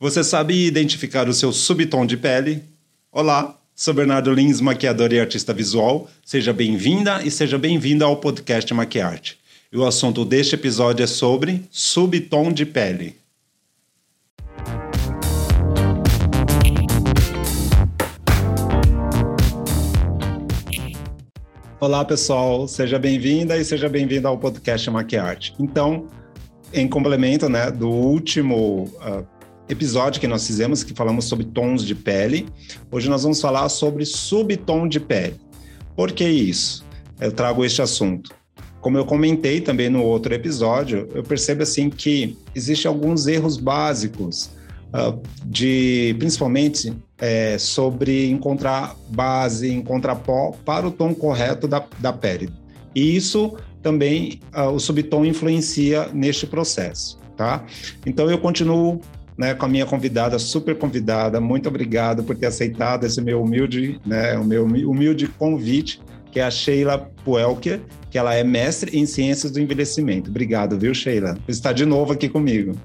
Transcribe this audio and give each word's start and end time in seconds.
Você 0.00 0.24
sabe 0.24 0.66
identificar 0.66 1.28
o 1.28 1.32
seu 1.32 1.52
subtom 1.52 2.04
de 2.04 2.16
pele? 2.16 2.64
Olá, 3.12 3.56
sou 3.76 3.94
Bernardo 3.94 4.32
Lins, 4.32 4.60
maquiador 4.60 5.12
e 5.12 5.20
artista 5.20 5.54
visual. 5.54 6.10
Seja 6.24 6.52
bem-vinda 6.52 7.22
e 7.22 7.30
seja 7.30 7.56
bem-vindo 7.56 8.04
ao 8.04 8.16
podcast 8.16 8.74
Maquiarte. 8.74 9.38
E 9.72 9.78
o 9.78 9.86
assunto 9.86 10.24
deste 10.24 10.56
episódio 10.56 11.04
é 11.04 11.06
sobre 11.06 11.64
subtom 11.70 12.52
de 12.52 12.66
pele. 12.66 13.16
Olá, 21.78 22.04
pessoal. 22.04 22.66
Seja 22.66 22.98
bem-vinda 22.98 23.56
e 23.56 23.64
seja 23.64 23.88
bem-vindo 23.88 24.26
ao 24.26 24.36
podcast 24.38 24.90
Maquiarte. 24.90 25.54
Então, 25.60 26.08
em 26.72 26.88
complemento 26.88 27.48
né, 27.48 27.70
do 27.70 27.88
último 27.88 28.92
uh, 28.96 29.24
episódio 29.68 30.20
que 30.20 30.26
nós 30.26 30.46
fizemos, 30.46 30.82
que 30.84 30.94
falamos 30.94 31.24
sobre 31.26 31.46
tons 31.46 31.84
de 31.84 31.94
pele. 31.94 32.46
Hoje 32.90 33.08
nós 33.08 33.22
vamos 33.22 33.40
falar 33.40 33.68
sobre 33.68 34.04
subtom 34.04 34.86
de 34.86 35.00
pele. 35.00 35.36
Por 35.96 36.12
que 36.12 36.28
isso? 36.28 36.84
Eu 37.20 37.32
trago 37.32 37.64
este 37.64 37.80
assunto. 37.80 38.34
Como 38.80 38.98
eu 38.98 39.06
comentei 39.06 39.60
também 39.60 39.88
no 39.88 40.02
outro 40.02 40.34
episódio, 40.34 41.08
eu 41.14 41.22
percebo 41.22 41.62
assim 41.62 41.88
que 41.88 42.36
existem 42.54 42.88
alguns 42.88 43.26
erros 43.26 43.56
básicos 43.56 44.50
uh, 44.92 45.18
de, 45.46 46.14
principalmente 46.18 46.92
é, 47.18 47.56
sobre 47.56 48.28
encontrar 48.28 48.94
base, 49.08 49.72
encontrar 49.72 50.16
pó 50.16 50.52
para 50.64 50.86
o 50.86 50.90
tom 50.90 51.14
correto 51.14 51.66
da, 51.66 51.82
da 51.98 52.12
pele. 52.12 52.50
E 52.94 53.16
isso 53.16 53.56
também 53.82 54.40
uh, 54.54 54.68
o 54.68 54.78
subtom 54.78 55.24
influencia 55.24 56.08
neste 56.12 56.46
processo, 56.46 57.18
tá? 57.36 57.64
Então 58.04 58.30
eu 58.30 58.38
continuo 58.38 59.00
né, 59.36 59.54
com 59.54 59.66
a 59.66 59.68
minha 59.68 59.86
convidada, 59.86 60.38
super 60.38 60.76
convidada. 60.76 61.40
Muito 61.40 61.68
obrigado 61.68 62.22
por 62.22 62.36
ter 62.36 62.46
aceitado 62.46 63.04
esse 63.04 63.20
meu 63.20 63.42
humilde, 63.42 64.00
né, 64.06 64.36
o 64.38 64.44
meu 64.44 64.64
humilde 64.64 65.26
convite, 65.26 66.00
que 66.30 66.40
é 66.40 66.44
a 66.44 66.50
Sheila 66.50 67.10
Puelker, 67.24 67.80
que 68.10 68.18
ela 68.18 68.34
é 68.34 68.42
mestre 68.44 68.98
em 68.98 69.06
ciências 69.06 69.52
do 69.52 69.60
envelhecimento. 69.60 70.30
Obrigado, 70.30 70.78
viu, 70.78 70.94
Sheila, 70.94 71.34
por 71.34 71.50
estar 71.50 71.72
de 71.72 71.84
novo 71.84 72.12
aqui 72.12 72.28
comigo. 72.28 72.76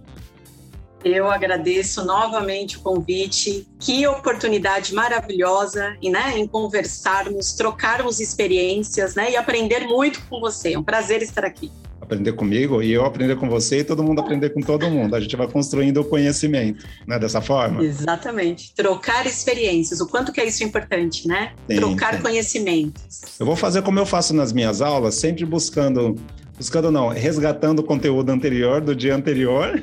Eu 1.04 1.32
agradeço 1.32 2.04
novamente 2.04 2.78
o 2.78 2.82
convite. 2.82 3.66
Que 3.80 4.06
oportunidade 4.06 4.94
maravilhosa 4.94 5.96
e, 6.02 6.10
né, 6.10 6.38
em 6.38 6.46
conversarmos, 6.46 7.54
trocarmos 7.54 8.20
experiências 8.20 9.16
né, 9.16 9.32
e 9.32 9.38
aprender 9.38 9.88
muito 9.88 10.22
com 10.30 10.42
você. 10.42 10.74
É 10.74 10.80
um 10.80 10.84
prazer 10.84 11.22
estar 11.22 11.46
aqui 11.46 11.72
aprender 12.02 12.34
comigo 12.34 12.82
e 12.82 12.92
eu 12.92 13.06
aprender 13.06 13.36
com 13.36 13.50
você 13.50 13.80
e 13.80 13.84
todo 13.84 14.04
mundo 14.04 14.22
aprender 14.22 14.50
com 14.52 14.62
todo 14.62 14.90
mundo. 14.90 15.16
A 15.16 15.20
gente 15.20 15.36
vai 15.36 15.48
construindo 15.48 16.02
o 16.02 16.06
conhecimento, 16.06 16.86
né? 17.06 17.20
Dessa 17.20 17.42
forma. 17.42 17.84
Exatamente. 17.84 18.74
Trocar 18.74 19.26
experiências, 19.26 20.00
o 20.00 20.08
quanto 20.08 20.32
que 20.32 20.40
é 20.42 20.46
isso 20.46 20.64
importante, 20.64 21.28
né? 21.28 21.54
Sim, 21.70 21.78
Trocar 21.78 22.16
sim. 22.16 22.22
conhecimentos. 22.22 23.22
Eu 23.40 23.46
vou 23.46 23.56
fazer 23.56 23.82
como 23.82 24.00
eu 24.00 24.06
faço 24.06 24.34
nas 24.34 24.52
minhas 24.54 24.82
aulas, 24.82 25.16
sempre 25.16 25.46
buscando 25.46 26.16
buscando 26.60 26.92
não, 26.92 27.08
resgatando 27.08 27.80
o 27.80 27.84
conteúdo 27.84 28.30
anterior 28.32 28.82
do 28.82 28.94
dia 28.94 29.16
anterior 29.16 29.82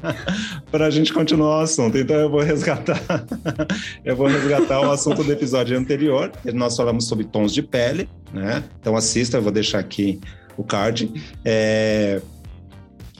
para 0.72 0.86
a 0.86 0.90
gente 0.90 1.12
continuar 1.12 1.58
o 1.58 1.60
assunto. 1.60 1.98
Então 1.98 2.16
eu 2.16 2.30
vou 2.30 2.40
resgatar, 2.40 2.98
eu 4.02 4.16
vou 4.16 4.26
resgatar 4.26 4.80
o 4.80 4.90
assunto 4.90 5.22
do 5.22 5.30
episódio 5.30 5.78
anterior. 5.78 6.32
Nós 6.54 6.74
falamos 6.74 7.06
sobre 7.06 7.26
tons 7.26 7.52
de 7.52 7.62
pele, 7.62 8.08
né? 8.32 8.64
Então 8.80 8.96
assista, 8.96 9.36
eu 9.36 9.42
vou 9.42 9.52
deixar 9.52 9.80
aqui 9.80 10.18
o 10.58 10.64
card. 10.64 11.10
É... 11.44 12.20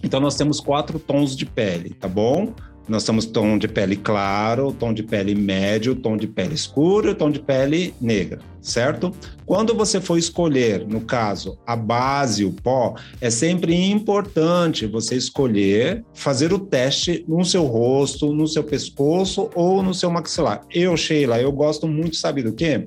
Então, 0.02 0.20
nós 0.20 0.36
temos 0.36 0.60
quatro 0.60 0.98
tons 0.98 1.34
de 1.36 1.46
pele, 1.46 1.90
tá 1.90 2.08
bom? 2.08 2.52
Nós 2.88 3.04
temos 3.04 3.26
tom 3.26 3.58
de 3.58 3.68
pele 3.68 3.96
claro, 3.96 4.72
tom 4.72 4.94
de 4.94 5.02
pele 5.02 5.34
médio, 5.34 5.94
tom 5.94 6.16
de 6.16 6.26
pele 6.26 6.54
escuro, 6.54 7.14
tom 7.14 7.30
de 7.30 7.38
pele 7.38 7.94
negra, 8.00 8.40
certo? 8.62 9.12
Quando 9.44 9.74
você 9.74 10.00
for 10.00 10.16
escolher, 10.16 10.86
no 10.86 11.02
caso, 11.02 11.58
a 11.66 11.76
base, 11.76 12.46
o 12.46 12.52
pó, 12.52 12.94
é 13.20 13.28
sempre 13.28 13.74
importante 13.74 14.86
você 14.86 15.16
escolher 15.16 16.02
fazer 16.14 16.50
o 16.50 16.58
teste 16.58 17.26
no 17.28 17.44
seu 17.44 17.64
rosto, 17.64 18.32
no 18.32 18.46
seu 18.46 18.64
pescoço 18.64 19.50
ou 19.54 19.82
no 19.82 19.92
seu 19.92 20.10
maxilar. 20.10 20.62
Eu, 20.70 20.96
Sheila, 20.96 21.38
eu 21.38 21.52
gosto 21.52 21.86
muito, 21.86 22.16
sabe 22.16 22.42
do 22.42 22.54
quê? 22.54 22.84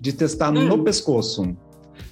De 0.00 0.14
testar 0.14 0.50
hum. 0.50 0.66
no 0.66 0.82
pescoço. 0.82 1.54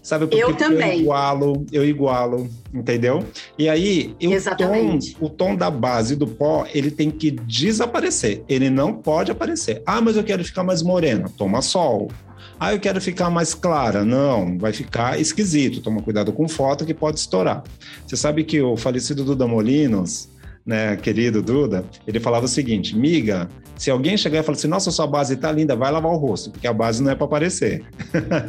Sabe 0.03 0.27
porque 0.27 0.43
eu 0.43 0.55
também. 0.57 0.97
eu 0.97 1.01
igualo, 1.03 1.67
eu 1.71 1.85
igualo, 1.85 2.49
entendeu? 2.73 3.23
E 3.59 3.69
aí, 3.69 4.17
o 4.19 4.57
tom, 4.57 4.99
o 5.21 5.29
tom 5.29 5.57
da 5.57 5.71
base 5.71 6.17
do 6.17 6.27
pó, 6.27 6.67
ele 6.73 6.91
tem 6.91 7.11
que 7.11 7.31
desaparecer. 7.31 8.43
Ele 8.49 8.71
não 8.71 8.95
pode 8.95 9.31
aparecer. 9.31 9.83
Ah, 9.85 10.01
mas 10.01 10.17
eu 10.17 10.25
quero 10.25 10.43
ficar 10.43 10.65
mais 10.65 10.83
morena. 10.83 11.31
Toma 11.37 11.61
sol. 11.61 12.11
Ah, 12.59 12.73
eu 12.75 12.81
quero 12.81 13.01
ficar 13.01 13.31
mais 13.31 13.55
clara. 13.55 14.05
Não, 14.05 14.59
vai 14.59 14.73
ficar 14.73 15.21
esquisito. 15.21 15.81
Toma 15.81 16.03
cuidado 16.03 16.33
com 16.33 16.49
foto 16.49 16.85
que 16.87 16.95
pode 16.95 17.19
estourar. 17.19 17.63
Você 18.07 18.17
sabe 18.17 18.45
que 18.45 18.61
o 18.61 18.77
falecido 18.77 19.25
Duda 19.25 19.47
Molinos, 19.47 20.29
né, 20.71 20.97
querido 20.97 21.43
Duda, 21.43 21.85
ele 22.07 22.21
falava 22.21 22.45
o 22.45 22.49
seguinte: 22.49 22.97
miga, 22.97 23.49
se 23.77 23.91
alguém 23.91 24.17
chegar 24.17 24.39
e 24.39 24.43
falar 24.45 24.57
assim, 24.57 24.69
nossa, 24.69 24.91
sua 24.93 25.07
base 25.07 25.37
tá 25.37 25.51
linda, 25.51 25.75
vai 25.75 25.91
lavar 25.91 26.13
o 26.13 26.17
rosto, 26.17 26.51
porque 26.53 26.69
a 26.69 26.73
base 26.73 27.03
não 27.03 27.11
é 27.11 27.15
para 27.17 27.25
aparecer. 27.25 27.83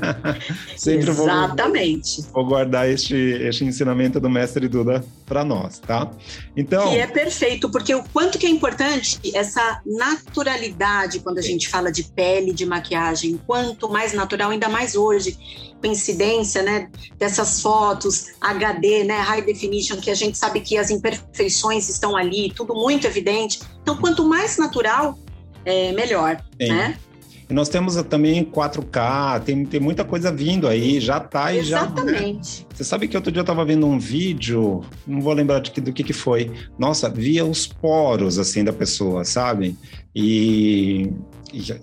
Sempre 0.77 1.09
Exatamente. 1.09 2.21
Vou, 2.21 2.33
vou, 2.33 2.45
guardar 2.45 2.87
este, 2.87 3.15
este 3.15 3.65
ensinamento 3.65 4.19
do 4.19 4.29
mestre 4.29 4.67
Duda 4.67 5.03
para 5.31 5.45
nós, 5.45 5.79
tá? 5.79 6.11
Então. 6.57 6.89
Que 6.89 6.97
é 6.97 7.07
perfeito, 7.07 7.71
porque 7.71 7.95
o 7.95 8.03
quanto 8.11 8.37
que 8.37 8.45
é 8.45 8.49
importante 8.49 9.17
essa 9.33 9.81
naturalidade 9.85 11.21
quando 11.21 11.37
a 11.37 11.41
gente 11.41 11.69
fala 11.69 11.89
de 11.89 12.03
pele, 12.03 12.51
de 12.51 12.65
maquiagem, 12.65 13.39
quanto 13.47 13.87
mais 13.87 14.11
natural, 14.11 14.51
ainda 14.51 14.67
mais 14.67 14.93
hoje 14.93 15.37
coincidência, 15.79 16.61
né, 16.61 16.89
dessas 17.17 17.61
fotos 17.61 18.33
HD, 18.41 19.05
né, 19.05 19.19
high 19.19 19.41
definition, 19.41 20.01
que 20.01 20.11
a 20.11 20.15
gente 20.15 20.37
sabe 20.37 20.59
que 20.59 20.77
as 20.77 20.89
imperfeições 20.89 21.87
estão 21.87 22.17
ali, 22.17 22.51
tudo 22.53 22.75
muito 22.75 23.07
evidente. 23.07 23.61
Então, 23.81 23.95
quanto 23.95 24.27
mais 24.27 24.57
natural, 24.57 25.17
é 25.63 25.93
melhor, 25.93 26.43
Sim. 26.61 26.67
né? 26.67 26.99
E 27.51 27.53
nós 27.53 27.67
temos 27.67 28.01
também 28.03 28.45
4K, 28.45 29.41
tem, 29.41 29.65
tem 29.65 29.77
muita 29.77 30.05
coisa 30.05 30.31
vindo 30.31 30.69
aí, 30.69 31.01
já 31.01 31.19
tá 31.19 31.53
e 31.53 31.61
já. 31.61 31.81
Né? 31.81 31.87
Exatamente. 31.87 32.67
Você 32.73 32.83
sabe 32.85 33.09
que 33.09 33.17
outro 33.17 33.29
dia 33.29 33.41
eu 33.41 33.43
estava 33.43 33.65
vendo 33.65 33.85
um 33.85 33.99
vídeo, 33.99 34.79
não 35.05 35.19
vou 35.19 35.33
lembrar 35.33 35.59
de 35.59 35.69
que, 35.69 35.81
do 35.81 35.91
que, 35.91 36.01
que 36.01 36.13
foi. 36.13 36.49
Nossa, 36.79 37.09
via 37.09 37.43
os 37.43 37.67
poros 37.67 38.39
assim 38.39 38.63
da 38.63 38.71
pessoa, 38.71 39.25
sabe? 39.25 39.75
E 40.15 41.11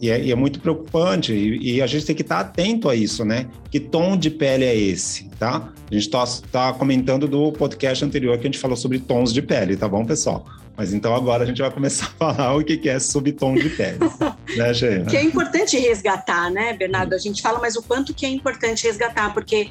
e 0.01 0.09
é, 0.09 0.25
e 0.25 0.33
é, 0.33 0.35
muito 0.35 0.59
preocupante, 0.59 1.35
e, 1.35 1.75
e, 1.75 1.83
a 1.83 1.87
gente 1.87 2.07
tem 2.07 2.17
que 2.17 2.23
estar 2.23 2.41
atento 2.41 2.89
a 2.89 2.95
isso, 2.95 3.23
né? 3.23 3.47
Que 3.71 3.79
tom 3.79 4.17
de 4.17 4.31
pele 4.31 4.65
é 4.65 4.75
esse, 4.75 5.29
tá? 5.39 5.71
A 5.91 5.95
gente 5.95 6.05
está 6.05 6.25
tá 6.51 6.73
comentando 6.73 7.29
do 7.29 7.53
podcast 7.53 8.03
anterior 8.03 8.39
que 8.39 8.47
a 8.47 8.51
gente 8.51 8.59
falou 8.59 8.79
sobre 8.79 8.99
tons 8.99 9.35
de 9.35 9.43
pele, 9.43 9.77
tá 9.77 9.87
bom, 9.87 10.07
pessoal? 10.07 10.47
Mas 10.79 10.95
então 10.95 11.13
agora 11.13 11.43
a 11.43 11.47
gente 11.47 11.61
vai 11.61 11.73
começar 11.73 12.07
a 12.21 12.33
falar 12.33 12.57
o 12.57 12.63
que 12.63 12.89
é 12.89 13.01
subtom 13.01 13.57
de 13.57 13.69
pele, 13.69 13.99
né, 14.57 14.73
Sheila? 14.73 15.07
Que 15.07 15.17
é 15.17 15.23
importante 15.25 15.77
resgatar, 15.77 16.49
né, 16.53 16.73
Bernardo? 16.73 17.17
A 17.17 17.19
gente 17.19 17.43
fala, 17.43 17.59
mas 17.59 17.75
o 17.75 17.83
quanto 17.83 18.15
que 18.15 18.25
é 18.25 18.29
importante 18.29 18.87
resgatar, 18.87 19.35
porque 19.35 19.71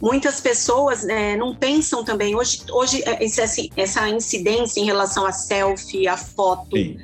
muitas 0.00 0.40
pessoas 0.40 1.06
é, 1.06 1.36
não 1.36 1.54
pensam 1.54 2.02
também. 2.02 2.34
Hoje, 2.34 2.62
hoje 2.70 3.02
é, 3.04 3.22
essa 3.76 4.08
incidência 4.08 4.80
em 4.80 4.86
relação 4.86 5.26
a 5.26 5.32
selfie, 5.32 6.08
a 6.08 6.16
foto. 6.16 6.74
Sim 6.74 6.96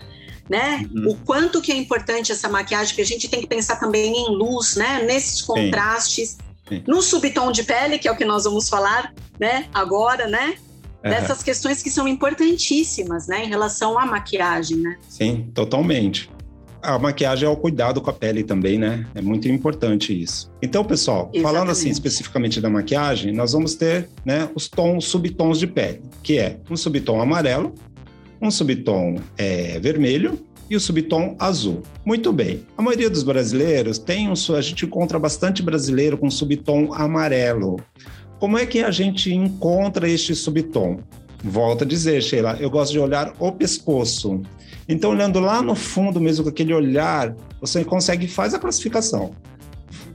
né? 0.48 0.84
Uhum. 0.92 1.12
O 1.12 1.16
quanto 1.24 1.62
que 1.62 1.72
é 1.72 1.76
importante 1.76 2.30
essa 2.32 2.48
maquiagem, 2.48 2.94
que 2.94 3.00
a 3.00 3.06
gente 3.06 3.26
tem 3.28 3.40
que 3.40 3.46
pensar 3.46 3.76
também 3.76 4.12
em 4.12 4.36
luz, 4.36 4.76
né? 4.76 5.02
Nesses 5.02 5.40
contrastes. 5.40 6.30
Sim. 6.30 6.38
Sim. 6.68 6.84
No 6.86 7.00
subtom 7.00 7.50
de 7.50 7.62
pele, 7.62 7.98
que 7.98 8.06
é 8.06 8.12
o 8.12 8.16
que 8.16 8.24
nós 8.24 8.44
vamos 8.44 8.68
falar, 8.68 9.14
né? 9.38 9.66
Agora, 9.72 10.26
né? 10.26 10.56
Dessas 11.10 11.42
questões 11.42 11.82
que 11.82 11.90
são 11.90 12.06
importantíssimas, 12.06 13.26
né? 13.26 13.44
Em 13.44 13.48
relação 13.48 13.98
à 13.98 14.06
maquiagem, 14.06 14.78
né? 14.78 14.96
Sim, 15.08 15.50
totalmente. 15.52 16.30
A 16.82 16.98
maquiagem 16.98 17.46
é 17.46 17.50
o 17.50 17.56
cuidado 17.56 18.00
com 18.00 18.10
a 18.10 18.12
pele 18.12 18.42
também, 18.42 18.76
né? 18.76 19.06
É 19.14 19.22
muito 19.22 19.48
importante 19.48 20.20
isso. 20.20 20.50
Então, 20.60 20.84
pessoal, 20.84 21.30
Exatamente. 21.32 21.42
falando 21.42 21.70
assim 21.70 21.90
especificamente 21.90 22.60
da 22.60 22.68
maquiagem, 22.68 23.32
nós 23.32 23.52
vamos 23.52 23.76
ter 23.76 24.08
né, 24.24 24.48
os 24.54 24.68
tons, 24.68 25.04
subtons 25.04 25.60
de 25.60 25.66
pele, 25.68 26.02
que 26.22 26.38
é 26.38 26.58
um 26.68 26.76
subtom 26.76 27.20
amarelo, 27.20 27.72
um 28.40 28.50
subtom 28.50 29.16
é, 29.38 29.78
vermelho 29.78 30.44
e 30.68 30.74
o 30.74 30.80
subtom 30.80 31.36
azul. 31.38 31.82
Muito 32.04 32.32
bem. 32.32 32.66
A 32.76 32.82
maioria 32.82 33.08
dos 33.08 33.22
brasileiros 33.22 33.98
tem 33.98 34.28
um, 34.28 34.32
a 34.56 34.60
gente 34.60 34.84
encontra 34.84 35.18
bastante 35.18 35.62
brasileiro 35.62 36.18
com 36.18 36.28
subtom 36.30 36.92
amarelo. 36.94 37.76
Como 38.42 38.58
é 38.58 38.66
que 38.66 38.80
a 38.80 38.90
gente 38.90 39.32
encontra 39.32 40.08
este 40.08 40.34
subtom? 40.34 40.98
Volto 41.44 41.84
a 41.84 41.86
dizer, 41.86 42.20
Sheila, 42.20 42.56
eu 42.58 42.68
gosto 42.68 42.90
de 42.90 42.98
olhar 42.98 43.32
o 43.38 43.52
pescoço. 43.52 44.42
Então, 44.88 45.12
olhando 45.12 45.38
lá 45.38 45.62
no 45.62 45.76
fundo 45.76 46.20
mesmo 46.20 46.42
com 46.42 46.50
aquele 46.50 46.74
olhar, 46.74 47.36
você 47.60 47.84
consegue 47.84 48.26
faz 48.26 48.52
a 48.52 48.58
classificação, 48.58 49.30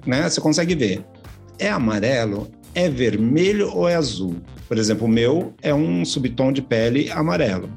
né? 0.05 0.29
Você 0.29 0.41
consegue 0.41 0.75
ver. 0.75 1.05
É 1.57 1.69
amarelo? 1.69 2.51
É 2.75 2.89
vermelho 2.89 3.73
ou 3.73 3.87
é 3.87 3.95
azul? 3.95 4.35
Por 4.67 4.77
exemplo, 4.77 5.07
o 5.07 5.09
meu 5.09 5.53
é 5.61 5.73
um 5.73 6.03
subtom 6.03 6.51
de 6.51 6.61
pele 6.61 7.09
amarelo. 7.09 7.69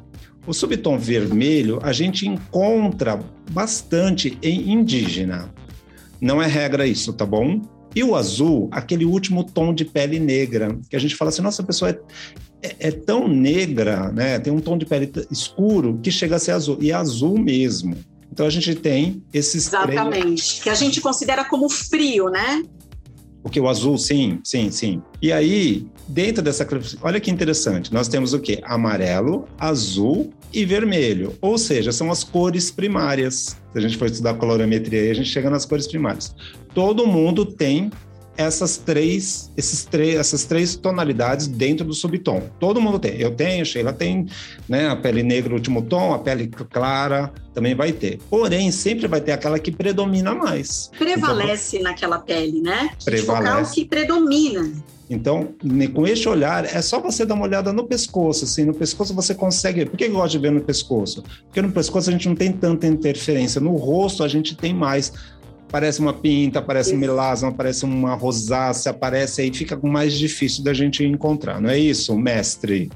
O 0.49 0.53
subtom 0.53 0.99
vermelho 0.99 1.79
a 1.81 1.93
gente 1.93 2.27
encontra 2.27 3.21
bastante 3.53 4.37
em 4.43 4.73
indígena. 4.73 5.55
Não 6.21 6.43
é 6.43 6.49
regra 6.49 6.89
isso, 6.89 7.13
tá 7.13 7.25
bom? 7.25 7.63
E 7.95 8.05
o 8.05 8.15
azul, 8.15 8.69
aquele 8.71 9.05
último 9.05 9.45
tom 9.45 9.75
de 9.75 9.85
pele 9.85 10.19
negra, 10.19 10.79
que 10.89 10.97
a 10.97 10.99
gente 10.99 11.17
fala 11.17 11.31
assim, 11.31 11.43
nossa, 11.43 11.63
a 11.63 11.65
pessoa 11.65 11.91
é, 11.91 11.99
é, 12.63 12.77
é, 12.79 12.91
tão 12.91 13.27
negra, 13.27 14.13
né? 14.13 14.39
Tem 14.39 14.53
um 14.53 14.61
tom 14.61 14.79
de 14.79 14.87
pele 14.87 15.11
escuro 15.31 15.99
que 16.03 16.11
chega 16.11 16.37
a 16.37 16.39
ser 16.39 16.53
azul. 16.53 16.79
E 16.81 16.91
é 16.91 16.95
azul 16.95 17.39
mesmo. 17.39 17.97
Então 18.33 18.47
a 18.47 18.51
gente 18.51 18.75
tem 18.75 19.23
esses 19.33 19.67
Exatamente. 19.67 20.21
Três... 20.21 20.61
Que 20.63 20.71
a 20.71 20.75
gente 20.75 21.01
considera 21.01 21.45
como 21.45 21.69
frio, 21.69 22.29
né? 22.29 22.63
Porque 23.43 23.59
o 23.59 23.69
azul, 23.69 23.97
sim, 23.97 24.39
sim, 24.45 24.71
sim. 24.71 25.03
E 25.21 25.33
aí, 25.33 25.87
dentro 26.07 26.43
dessa 26.43 26.67
olha 27.01 27.19
que 27.19 27.31
interessante, 27.31 27.93
nós 27.93 28.07
temos 28.07 28.35
o 28.35 28.39
quê? 28.39 28.61
Amarelo, 28.63 29.49
azul 29.59 30.31
e 30.53 30.65
vermelho. 30.65 31.35
Ou 31.41 31.57
seja, 31.57 31.91
são 31.91 32.11
as 32.11 32.23
cores 32.23 32.71
primárias. 32.71 33.57
Se 33.73 33.79
a 33.79 33.81
gente 33.81 33.97
for 33.97 34.07
estudar 34.07 34.35
colorimetria, 34.35 35.11
a 35.11 35.15
gente 35.15 35.29
chega 35.29 35.49
nas 35.49 35.65
cores 35.65 35.87
primárias. 35.87 36.35
Todo 36.75 37.07
mundo 37.07 37.45
tem 37.45 37.91
essas 38.37 38.79
três, 38.79 39.51
esses 39.57 39.85
três, 39.85 40.17
essas 40.17 40.45
três 40.45 40.75
tonalidades 40.75 41.47
dentro 41.47 41.85
do 41.85 41.93
subtom. 41.93 42.43
Todo 42.59 42.81
mundo 42.81 42.99
tem. 42.99 43.21
Eu 43.21 43.33
tenho, 43.33 43.65
Sheila 43.67 43.93
tem, 43.93 44.27
né? 44.69 44.89
A 44.89 44.97
pele 44.97 45.23
negra, 45.23 45.53
último 45.53 45.83
tom, 45.83 46.15
a 46.15 46.19
pele 46.19 46.49
clara 46.49 47.31
também 47.53 47.75
vai 47.75 47.93
ter. 47.93 48.19
Porém, 48.31 48.71
sempre 48.71 49.07
vai 49.07 49.21
ter 49.21 49.33
aquela 49.33 49.59
que 49.59 49.71
predomina 49.71 50.35
mais. 50.35 50.91
Prevalece 50.99 51.77
então, 51.77 51.91
naquela 51.91 52.19
pele, 52.19 52.63
né? 52.63 52.91
Prevalece. 53.05 53.71
o 53.71 53.75
que 53.75 53.85
predomina. 53.85 54.73
Então, 55.11 55.49
com 55.93 56.07
este 56.07 56.29
olhar, 56.29 56.65
é 56.65 56.81
só 56.81 57.01
você 57.01 57.27
dar 57.27 57.35
uma 57.35 57.45
olhada 57.45 57.73
no 57.73 57.85
pescoço, 57.85 58.45
assim, 58.45 58.65
no 58.65 58.73
pescoço 58.73 59.13
você 59.13 59.35
consegue... 59.35 59.85
Por 59.85 59.97
que 59.97 60.05
eu 60.05 60.13
gosto 60.13 60.31
de 60.31 60.39
ver 60.39 60.53
no 60.53 60.61
pescoço? 60.61 61.25
Porque 61.47 61.61
no 61.61 61.73
pescoço 61.73 62.09
a 62.09 62.13
gente 62.13 62.29
não 62.29 62.37
tem 62.37 62.53
tanta 62.53 62.87
interferência, 62.87 63.61
no 63.61 63.75
rosto 63.75 64.23
a 64.23 64.29
gente 64.29 64.55
tem 64.55 64.73
mais 64.73 65.13
parece 65.71 66.01
uma 66.01 66.13
pinta, 66.13 66.61
parece 66.61 66.95
um 66.95 66.99
melasma, 66.99 67.53
parece 67.53 67.85
uma 67.85 68.15
rosácea, 68.15 68.91
aparece 68.91 69.43
aí, 69.43 69.53
fica 69.53 69.79
mais 69.83 70.19
difícil 70.19 70.65
da 70.65 70.75
gente 70.75 71.05
encontrar, 71.05 71.61
não 71.61 71.71
é 71.71 71.79
isso, 71.79 72.17
mestre? 72.19 72.91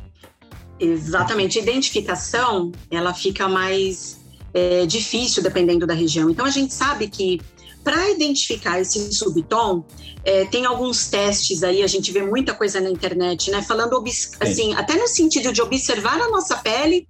Exatamente. 0.79 1.59
Identificação, 1.59 2.73
ela 2.91 3.15
fica 3.15 3.49
mais 3.49 4.19
é, 4.53 4.85
difícil 4.87 5.43
dependendo 5.43 5.87
da 5.87 5.95
região. 5.95 6.29
Então, 6.29 6.45
a 6.45 6.51
gente 6.51 6.75
sabe 6.75 7.09
que 7.09 7.41
para 7.85 8.11
identificar 8.11 8.81
esse 8.81 9.13
subtom, 9.13 9.85
é, 10.25 10.47
tem 10.47 10.65
alguns 10.65 11.07
testes 11.09 11.63
aí, 11.63 11.83
a 11.83 11.87
gente 11.87 12.11
vê 12.11 12.23
muita 12.23 12.55
coisa 12.55 12.81
na 12.81 12.89
internet, 12.89 13.51
né? 13.51 13.61
Falando 13.61 14.03
assim, 14.41 14.73
até 14.75 14.97
no 14.97 15.07
sentido 15.07 15.53
de 15.53 15.61
observar 15.61 16.19
a 16.19 16.31
nossa 16.31 16.57
pele, 16.57 17.07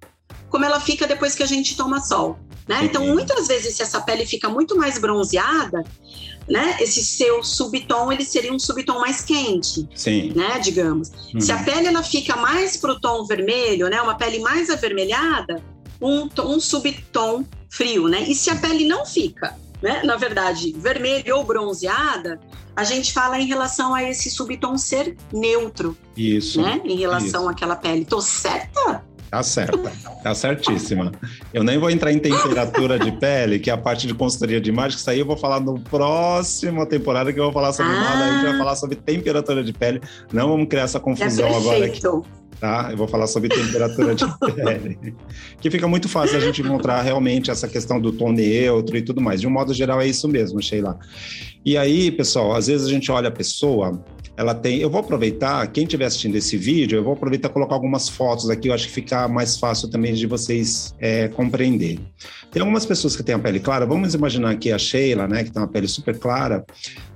como 0.49 0.65
ela 0.65 0.79
fica 0.79 1.07
depois 1.07 1.33
que 1.33 1.43
a 1.43 1.45
gente 1.45 1.77
toma 1.77 2.01
sol. 2.01 2.37
Né? 2.67 2.85
Então, 2.85 3.05
muitas 3.05 3.47
vezes, 3.47 3.75
se 3.75 3.83
essa 3.83 4.01
pele 4.01 4.25
fica 4.25 4.49
muito 4.49 4.75
mais 4.75 4.97
bronzeada, 4.97 5.83
né? 6.47 6.77
Esse 6.79 7.03
seu 7.03 7.43
subtom, 7.43 8.11
ele 8.11 8.23
seria 8.23 8.53
um 8.53 8.59
subtom 8.59 8.99
mais 8.99 9.21
quente, 9.21 9.87
Sim. 9.95 10.31
né? 10.35 10.59
Digamos. 10.59 11.11
Uhum. 11.33 11.41
Se 11.41 11.51
a 11.51 11.63
pele 11.63 11.87
ela 11.87 12.03
fica 12.03 12.35
mais 12.35 12.77
pro 12.77 12.99
tom 12.99 13.25
vermelho, 13.25 13.87
né? 13.89 14.01
Uma 14.01 14.15
pele 14.15 14.39
mais 14.39 14.69
avermelhada, 14.69 15.61
um, 16.01 16.29
um 16.43 16.59
subtom 16.59 17.45
frio, 17.69 18.07
né? 18.07 18.23
E 18.27 18.35
se 18.35 18.49
a 18.49 18.55
pele 18.55 18.87
não 18.87 19.05
fica, 19.05 19.55
né? 19.81 20.01
Na 20.03 20.15
verdade, 20.15 20.73
vermelha 20.77 21.35
ou 21.35 21.43
bronzeada, 21.43 22.39
a 22.75 22.83
gente 22.83 23.13
fala 23.13 23.39
em 23.39 23.47
relação 23.47 23.93
a 23.93 24.03
esse 24.03 24.29
subtom 24.29 24.77
ser 24.77 25.15
neutro. 25.31 25.97
Isso. 26.15 26.61
Né? 26.61 26.81
Em 26.83 26.97
relação 26.97 27.41
isso. 27.41 27.49
àquela 27.49 27.75
pele. 27.75 28.05
Tô 28.05 28.21
certa? 28.21 29.03
Tá 29.35 29.43
certa, 29.43 29.91
tá 30.23 30.33
certíssima. 30.33 31.11
Eu 31.53 31.61
nem 31.61 31.77
vou 31.77 31.89
entrar 31.89 32.09
em 32.09 32.19
temperatura 32.19 32.97
de 32.97 33.11
pele, 33.11 33.59
que 33.59 33.69
é 33.69 33.73
a 33.73 33.77
parte 33.77 34.07
de 34.07 34.13
consultoria 34.13 34.61
de 34.61 34.69
imagem, 34.69 34.95
que 34.95 35.01
isso 35.01 35.09
aí 35.09 35.19
eu 35.19 35.25
vou 35.25 35.35
falar 35.35 35.59
no 35.59 35.77
próximo 35.77 36.85
temporada, 36.85 37.33
que 37.33 37.39
eu 37.39 37.43
vou 37.43 37.51
falar 37.51 37.73
sobre 37.73 37.91
ah. 37.91 37.99
moda, 37.99 38.23
a 38.23 38.31
gente 38.31 38.45
vai 38.45 38.57
falar 38.57 38.75
sobre 38.77 38.95
temperatura 38.95 39.61
de 39.61 39.73
pele. 39.73 39.99
Não 40.31 40.47
vamos 40.47 40.69
criar 40.69 40.83
essa 40.83 41.01
confusão 41.01 41.47
é 41.47 41.57
agora 41.57 41.85
aqui. 41.85 41.99
Tá? 42.61 42.87
Eu 42.91 42.95
vou 42.95 43.09
falar 43.09 43.27
sobre 43.27 43.49
temperatura 43.49 44.15
de 44.15 44.25
pele. 44.55 45.13
Que 45.59 45.69
fica 45.69 45.85
muito 45.85 46.07
fácil 46.07 46.37
a 46.37 46.39
gente 46.39 46.61
encontrar 46.61 47.01
realmente 47.01 47.51
essa 47.51 47.67
questão 47.67 47.99
do 47.99 48.13
tom 48.13 48.31
neutro 48.31 48.95
e 48.95 49.01
tudo 49.01 49.19
mais. 49.19 49.41
De 49.41 49.47
um 49.47 49.51
modo 49.51 49.73
geral, 49.73 49.99
é 49.99 50.07
isso 50.07 50.29
mesmo, 50.29 50.61
Sheila. 50.61 50.97
E 51.65 51.77
aí, 51.77 52.11
pessoal, 52.11 52.53
às 52.53 52.67
vezes 52.67 52.85
a 52.85 52.89
gente 52.89 53.11
olha 53.11 53.29
a 53.29 53.31
pessoa 53.31 53.99
ela 54.37 54.53
tem. 54.53 54.79
Eu 54.79 54.89
vou 54.89 54.99
aproveitar, 54.99 55.65
quem 55.67 55.83
estiver 55.83 56.05
assistindo 56.05 56.35
esse 56.35 56.57
vídeo, 56.57 56.97
eu 56.97 57.03
vou 57.03 57.13
aproveitar 57.13 57.49
e 57.49 57.51
colocar 57.51 57.75
algumas 57.75 58.09
fotos 58.09 58.49
aqui, 58.49 58.67
eu 58.67 58.73
acho 58.73 58.87
que 58.87 58.93
fica 58.93 59.27
mais 59.27 59.57
fácil 59.57 59.89
também 59.89 60.13
de 60.13 60.27
vocês 60.27 60.93
é, 60.99 61.27
compreenderem. 61.29 61.99
Tem 62.51 62.61
algumas 62.61 62.85
pessoas 62.85 63.15
que 63.15 63.23
têm 63.23 63.35
a 63.35 63.39
pele 63.39 63.59
clara, 63.59 63.85
vamos 63.85 64.13
imaginar 64.13 64.51
aqui 64.51 64.71
a 64.71 64.77
Sheila, 64.77 65.27
né, 65.27 65.43
que 65.43 65.51
tem 65.51 65.61
uma 65.61 65.67
pele 65.67 65.87
super 65.87 66.17
clara, 66.17 66.65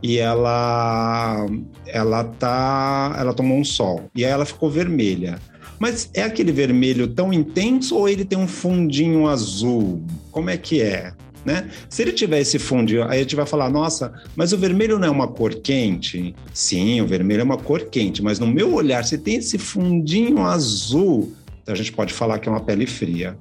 e 0.02 0.18
ela 0.18 1.46
ela 1.88 2.24
tá. 2.24 3.16
Ela 3.20 3.34
tomou 3.34 3.58
um 3.58 3.66
sol, 3.66 4.10
e 4.16 4.26
aí 4.26 4.32
ela 4.32 4.46
ficou 4.46 4.70
vermelha. 4.70 5.40
Mas 5.78 6.10
é 6.14 6.24
aquele 6.24 6.52
vermelho 6.52 7.08
tão 7.08 7.32
intenso 7.32 7.96
ou 7.96 8.10
ele 8.10 8.26
tem 8.26 8.38
um 8.38 8.48
fundinho 8.48 9.28
azul? 9.28 10.04
Como 10.30 10.50
é 10.50 10.58
que 10.58 10.82
é? 10.82 11.14
Né? 11.46 11.70
Se 11.90 12.02
ele 12.02 12.12
tiver 12.12 12.42
esse 12.42 12.60
fundo, 12.60 13.02
aí 13.04 13.20
a 13.20 13.22
gente 13.22 13.36
vai 13.36 13.46
falar, 13.46 13.70
nossa, 13.70 14.14
mas 14.36 14.52
o 14.52 14.58
vermelho 14.58 15.00
não 15.00 15.08
é 15.08 15.12
uma 15.12 15.28
cor 15.28 15.56
quente? 15.56 16.36
Sim, 16.54 17.02
o 17.02 17.08
vermelho 17.08 17.42
é 17.42 17.44
uma 17.44 17.58
cor 17.58 17.86
quente, 17.86 18.22
mas 18.22 18.40
no 18.40 18.48
meu 18.48 18.74
olhar, 18.74 19.04
se 19.06 19.18
tem 19.18 19.36
esse 19.36 19.58
fundinho 19.58 20.40
azul, 20.44 21.34
então 21.62 21.74
a 21.74 21.78
gente 21.78 21.94
pode 21.94 22.14
falar 22.14 22.40
que 22.40 22.50
é 22.50 22.52
uma 22.52 22.60
pele 22.60 22.86
fria. 22.86 23.38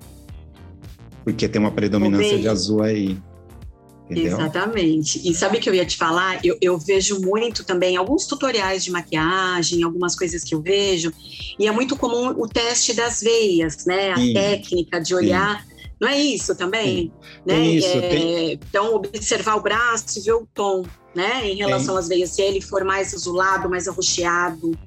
Porque 1.24 1.48
tem 1.48 1.60
uma 1.60 1.72
predominância 1.72 2.38
de 2.38 2.48
azul 2.48 2.82
aí. 2.82 3.18
Entendeu? 4.08 4.38
Exatamente. 4.38 5.28
E 5.28 5.34
sabe 5.34 5.58
o 5.58 5.60
que 5.60 5.68
eu 5.68 5.74
ia 5.74 5.84
te 5.84 5.96
falar? 5.96 6.40
Eu, 6.42 6.56
eu, 6.62 6.78
vejo 6.78 7.20
muito 7.20 7.62
também 7.64 7.96
alguns 7.96 8.26
tutoriais 8.26 8.82
de 8.82 8.90
maquiagem, 8.90 9.82
algumas 9.82 10.16
coisas 10.16 10.42
que 10.42 10.54
eu 10.54 10.62
vejo, 10.62 11.12
e 11.58 11.66
é 11.66 11.70
muito 11.70 11.94
comum 11.94 12.28
o 12.30 12.48
teste 12.48 12.94
das 12.94 13.20
veias, 13.20 13.84
né? 13.84 14.12
A 14.12 14.16
Sim. 14.16 14.32
técnica 14.32 15.00
de 15.00 15.14
olhar. 15.14 15.62
Sim 15.62 15.77
não 16.00 16.08
é 16.08 16.18
isso 16.18 16.54
também? 16.54 17.12
Né? 17.44 17.60
isso, 17.66 17.88
é, 17.88 18.08
tem... 18.08 18.52
Então, 18.52 18.96
observar 18.96 19.56
o 19.56 19.60
braço 19.60 20.18
e 20.18 20.22
ver 20.22 20.32
o 20.32 20.46
tom, 20.54 20.84
né? 21.14 21.48
Em 21.50 21.56
relação 21.56 21.94
tem... 21.94 21.98
às 21.98 22.08
veias, 22.08 22.30
se 22.30 22.42
ele 22.42 22.60
for 22.60 22.84
mais 22.84 23.12
azulado, 23.14 23.68
mais 23.68 23.88
arroxeado. 23.88 24.78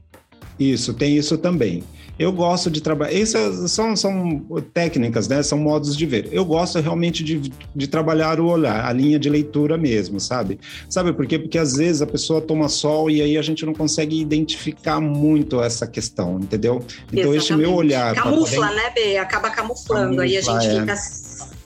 Isso, 0.59 0.93
tem 0.93 1.17
isso 1.17 1.37
também. 1.37 1.83
Eu 2.21 2.31
gosto 2.31 2.69
de 2.69 2.81
trabalhar. 2.81 3.17
Essas 3.17 3.71
são, 3.71 3.95
são 3.95 4.45
técnicas, 4.73 5.27
né? 5.27 5.41
São 5.41 5.57
modos 5.57 5.97
de 5.97 6.05
ver. 6.05 6.29
Eu 6.31 6.45
gosto 6.45 6.79
realmente 6.79 7.23
de, 7.23 7.51
de 7.75 7.87
trabalhar 7.87 8.39
o 8.39 8.45
olhar, 8.45 8.85
a 8.85 8.93
linha 8.93 9.17
de 9.17 9.27
leitura 9.27 9.75
mesmo, 9.75 10.19
sabe? 10.19 10.59
Sabe 10.87 11.13
por 11.13 11.25
quê? 11.25 11.39
Porque 11.39 11.57
às 11.57 11.73
vezes 11.73 11.99
a 11.99 12.05
pessoa 12.05 12.39
toma 12.39 12.69
sol 12.69 13.09
e 13.09 13.23
aí 13.23 13.39
a 13.39 13.41
gente 13.41 13.65
não 13.65 13.73
consegue 13.73 14.21
identificar 14.21 15.01
muito 15.01 15.59
essa 15.63 15.87
questão, 15.87 16.39
entendeu? 16.39 16.83
Então, 17.07 17.33
Exatamente. 17.33 17.37
esse 17.37 17.55
meu 17.55 17.73
olhar. 17.73 18.13
Camufla, 18.13 18.67
poder... 18.67 18.75
né, 18.75 18.89
B? 18.93 19.17
Acaba 19.17 19.49
camuflando, 19.49 20.17
Camufla, 20.17 20.23
aí 20.23 20.37
a 20.37 20.41
gente 20.41 20.67
é. 20.67 20.79
fica. 20.79 20.95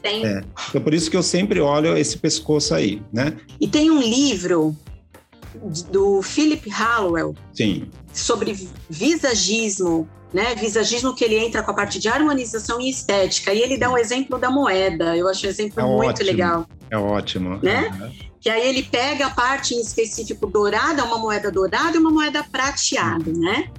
É. 0.03 0.43
Então, 0.69 0.81
por 0.81 0.93
isso 0.93 1.11
que 1.11 1.17
eu 1.17 1.23
sempre 1.23 1.59
olho 1.59 1.97
esse 1.97 2.17
pescoço 2.17 2.73
aí, 2.73 3.01
né? 3.11 3.33
E 3.59 3.67
tem 3.67 3.91
um 3.91 3.99
livro 3.99 4.73
do 5.89 6.21
Philip 6.21 6.69
Hallowell 6.69 7.35
Sim. 7.53 7.89
sobre 8.13 8.69
visagismo 8.89 10.07
né? 10.35 10.53
Visagismo 10.53 11.15
que 11.15 11.23
ele 11.23 11.37
entra 11.37 11.63
com 11.63 11.71
a 11.71 11.73
parte 11.73 11.97
de 11.97 12.09
harmonização 12.09 12.81
e 12.81 12.89
estética. 12.89 13.53
E 13.53 13.61
ele 13.61 13.77
dá 13.77 13.89
um 13.89 13.97
exemplo 13.97 14.37
da 14.37 14.51
moeda. 14.51 15.15
Eu 15.15 15.29
acho 15.29 15.47
um 15.47 15.49
exemplo 15.49 15.79
é 15.79 15.83
muito 15.83 16.09
ótimo, 16.09 16.29
legal. 16.29 16.65
É 16.91 16.97
ótimo. 16.97 17.59
Né? 17.63 17.89
Uhum. 17.89 18.11
Que 18.41 18.49
aí 18.49 18.67
ele 18.67 18.83
pega 18.83 19.27
a 19.27 19.29
parte 19.29 19.73
em 19.73 19.81
específico 19.81 20.45
dourada, 20.45 21.03
uma 21.05 21.17
moeda 21.17 21.49
dourada 21.49 21.95
e 21.95 21.99
uma 21.99 22.11
moeda 22.11 22.43
prateada, 22.43 23.31
né? 23.31 23.71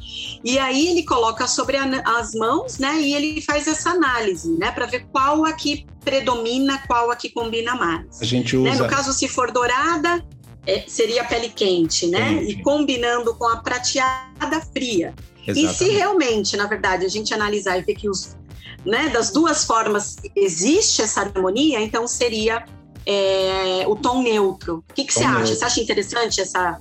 E 0.42 0.58
aí 0.58 0.88
ele 0.88 1.04
coloca 1.04 1.46
sobre 1.46 1.76
a, 1.76 1.84
as 2.18 2.34
mãos, 2.34 2.78
né? 2.78 3.00
E 3.00 3.14
ele 3.14 3.40
faz 3.42 3.68
essa 3.68 3.90
análise, 3.90 4.50
né? 4.58 4.72
Para 4.72 4.86
ver 4.86 5.06
qual 5.12 5.44
aqui 5.44 5.86
predomina, 6.02 6.78
qual 6.86 7.10
aqui 7.10 7.28
combina 7.28 7.76
mais. 7.76 8.20
A 8.20 8.24
gente 8.24 8.56
usa. 8.56 8.70
Né? 8.70 8.76
No 8.76 8.88
caso, 8.88 9.12
se 9.12 9.28
for 9.28 9.52
dourada, 9.52 10.24
é, 10.66 10.84
seria 10.86 11.22
a 11.22 11.24
pele 11.24 11.48
quente, 11.48 12.06
né? 12.08 12.34
Quente. 12.34 12.52
E 12.52 12.62
combinando 12.62 13.34
com 13.34 13.46
a 13.46 13.58
prateada 13.58 14.60
fria. 14.72 15.14
Exatamente. 15.46 15.72
E 15.72 15.74
se 15.74 15.88
realmente, 15.90 16.56
na 16.56 16.66
verdade, 16.66 17.04
a 17.04 17.08
gente 17.08 17.32
analisar 17.32 17.78
e 17.78 17.82
ver 17.82 17.94
que 17.94 18.08
os, 18.08 18.36
né, 18.84 19.08
das 19.08 19.30
duas 19.30 19.64
formas 19.64 20.16
existe 20.34 21.02
essa 21.02 21.20
harmonia, 21.20 21.80
então 21.80 22.06
seria 22.08 22.64
é, 23.06 23.84
o 23.86 23.94
tom 23.94 24.22
neutro. 24.22 24.84
O 24.90 24.94
que, 24.94 25.04
que 25.04 25.12
você 25.12 25.20
neutro. 25.20 25.42
acha? 25.42 25.54
Você 25.54 25.64
acha 25.64 25.80
interessante 25.80 26.40
essa. 26.40 26.80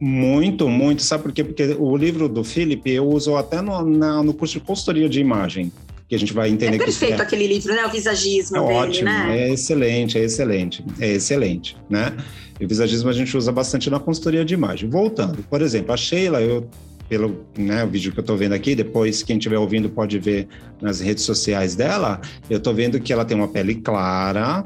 Muito, 0.00 0.68
muito. 0.68 1.02
Sabe 1.02 1.24
por 1.24 1.32
quê? 1.32 1.44
Porque 1.44 1.76
o 1.78 1.96
livro 1.96 2.28
do 2.28 2.42
Felipe 2.42 2.90
eu 2.90 3.06
uso 3.06 3.36
até 3.36 3.60
no, 3.60 3.84
na, 3.84 4.22
no 4.22 4.32
curso 4.32 4.54
de 4.54 4.60
consultoria 4.60 5.08
de 5.08 5.20
imagem 5.20 5.70
que 6.08 6.14
a 6.14 6.18
gente 6.18 6.32
vai 6.32 6.50
entender. 6.50 6.76
É 6.76 6.78
perfeito 6.78 7.16
que 7.16 7.22
é. 7.22 7.24
aquele 7.24 7.46
livro, 7.46 7.74
né? 7.74 7.84
O 7.86 7.90
visagismo 7.90 8.56
é 8.56 8.60
dele, 8.60 8.72
ótimo, 8.72 9.04
né? 9.04 9.40
É 9.40 9.52
excelente, 9.52 10.18
é 10.18 10.22
excelente, 10.22 10.84
é 11.00 11.08
excelente, 11.12 11.76
né? 11.88 12.16
E 12.60 12.64
o 12.64 12.68
visagismo 12.68 13.08
a 13.08 13.12
gente 13.12 13.36
usa 13.36 13.50
bastante 13.50 13.90
na 13.90 13.98
consultoria 13.98 14.44
de 14.44 14.54
imagem. 14.54 14.88
Voltando, 14.88 15.42
por 15.44 15.62
exemplo, 15.62 15.92
a 15.92 15.96
Sheila, 15.96 16.40
eu 16.40 16.68
pelo 17.08 17.44
né, 17.56 17.84
o 17.84 17.88
vídeo 17.88 18.12
que 18.12 18.18
eu 18.18 18.22
estou 18.22 18.36
vendo 18.36 18.54
aqui, 18.54 18.74
depois 18.74 19.22
quem 19.22 19.36
estiver 19.36 19.58
ouvindo 19.58 19.90
pode 19.90 20.18
ver 20.18 20.48
nas 20.80 21.00
redes 21.00 21.22
sociais 21.22 21.74
dela, 21.74 22.18
eu 22.48 22.56
estou 22.56 22.74
vendo 22.74 22.98
que 22.98 23.12
ela 23.12 23.26
tem 23.26 23.36
uma 23.36 23.48
pele 23.48 23.74
clara, 23.74 24.64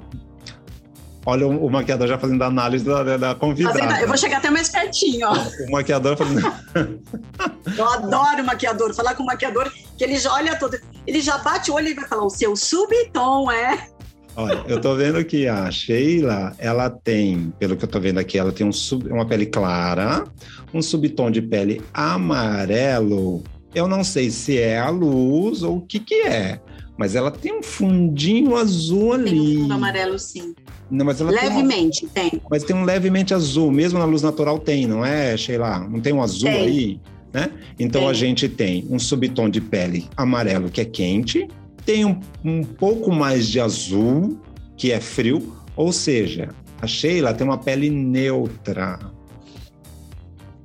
Olha 1.29 1.47
o, 1.47 1.69
maquiador 1.69 2.09
já 2.09 2.19
fazendo 2.19 2.43
a 2.43 2.47
análise 2.47 2.83
da, 2.83 3.19
da 3.19 3.35
convidada. 3.35 3.79
Fazendo, 3.79 4.01
eu 4.01 4.09
vou 4.09 4.17
chegar 4.17 4.39
até 4.39 4.49
mais 4.49 4.71
pertinho, 4.71 5.29
ó. 5.29 5.35
O 5.67 5.73
maquiador 5.73 6.17
fazendo. 6.17 6.41
eu 7.77 7.87
adoro 7.87 8.43
o 8.43 8.47
maquiador. 8.47 8.95
Falar 8.95 9.15
com 9.15 9.25
o 9.25 9.27
maquiador 9.27 9.71
que 9.99 10.05
ele 10.05 10.19
já 10.19 10.33
olha 10.33 10.59
todo. 10.59 10.79
Ele 11.09 11.23
já 11.23 11.39
bate 11.39 11.71
o 11.71 11.75
olho 11.75 11.89
e 11.89 11.95
vai 11.95 12.07
falar: 12.07 12.27
o 12.27 12.29
seu 12.29 12.55
subtom 12.55 13.51
é. 13.51 13.89
Olha, 14.37 14.63
eu 14.69 14.79
tô 14.79 14.95
vendo 14.95 15.25
que 15.25 15.49
a 15.49 15.69
Sheila, 15.71 16.55
ela 16.59 16.91
tem, 16.91 17.53
pelo 17.59 17.77
que 17.77 17.85
eu 17.85 17.89
tô 17.89 17.99
vendo 17.99 18.19
aqui, 18.19 18.39
ela 18.39 18.53
tem 18.53 18.65
um 18.65 18.71
sub, 18.71 19.09
uma 19.09 19.27
pele 19.27 19.47
clara, 19.47 20.25
um 20.73 20.83
subtom 20.83 21.31
de 21.31 21.41
pele 21.41 21.83
amarelo. 21.95 23.43
Eu 23.75 23.89
não 23.89 24.05
sei 24.05 24.31
se 24.31 24.59
é 24.59 24.79
a 24.79 24.91
luz 24.91 25.63
ou 25.63 25.79
o 25.79 25.81
que 25.81 25.99
que 25.99 26.27
é, 26.27 26.61
mas 26.97 27.17
ela 27.17 27.31
tem 27.31 27.59
um 27.59 27.63
fundinho 27.63 28.55
azul 28.55 29.15
ali. 29.15 29.31
Tem 29.31 29.57
um 29.57 29.61
fundo 29.63 29.75
amarelo, 29.75 30.19
sim. 30.19 30.55
Não, 30.91 31.07
mas 31.07 31.21
ela 31.21 31.31
levemente, 31.31 32.07
tem, 32.09 32.31
tem, 32.31 32.43
Mas 32.51 32.65
tem 32.65 32.77
um 32.77 32.85
levemente 32.85 33.33
azul, 33.33 33.73
mesmo 33.73 33.99
na 33.99 34.05
luz 34.05 34.23
natural 34.23 34.59
tem, 34.59 34.87
não 34.87 35.05
é, 35.05 35.37
Sheila? 35.37 35.81
Não 35.81 36.01
tem 36.01 36.13
um 36.13 36.23
azul 36.23 36.51
tem. 36.51 36.61
aí? 36.61 37.01
Né? 37.39 37.53
Então 37.79 38.09
a 38.09 38.13
gente 38.13 38.49
tem 38.49 38.85
um 38.91 38.99
subtom 38.99 39.49
de 39.49 39.61
pele 39.61 40.09
amarelo 40.17 40.69
que 40.69 40.81
é 40.81 40.85
quente, 40.85 41.47
tem 41.87 42.05
um, 42.05 42.19
um 42.45 42.65
pouco 42.65 43.13
mais 43.13 43.49
de 43.49 43.61
azul, 43.61 44.41
que 44.77 44.91
é 44.91 45.01
frio, 45.01 45.55
ou 45.77 45.93
seja, 45.93 46.49
a 46.83 46.87
Sheila 46.87 47.33
tem 47.33 47.47
uma 47.47 47.59
pele 47.59 47.91
neutra. 47.91 48.99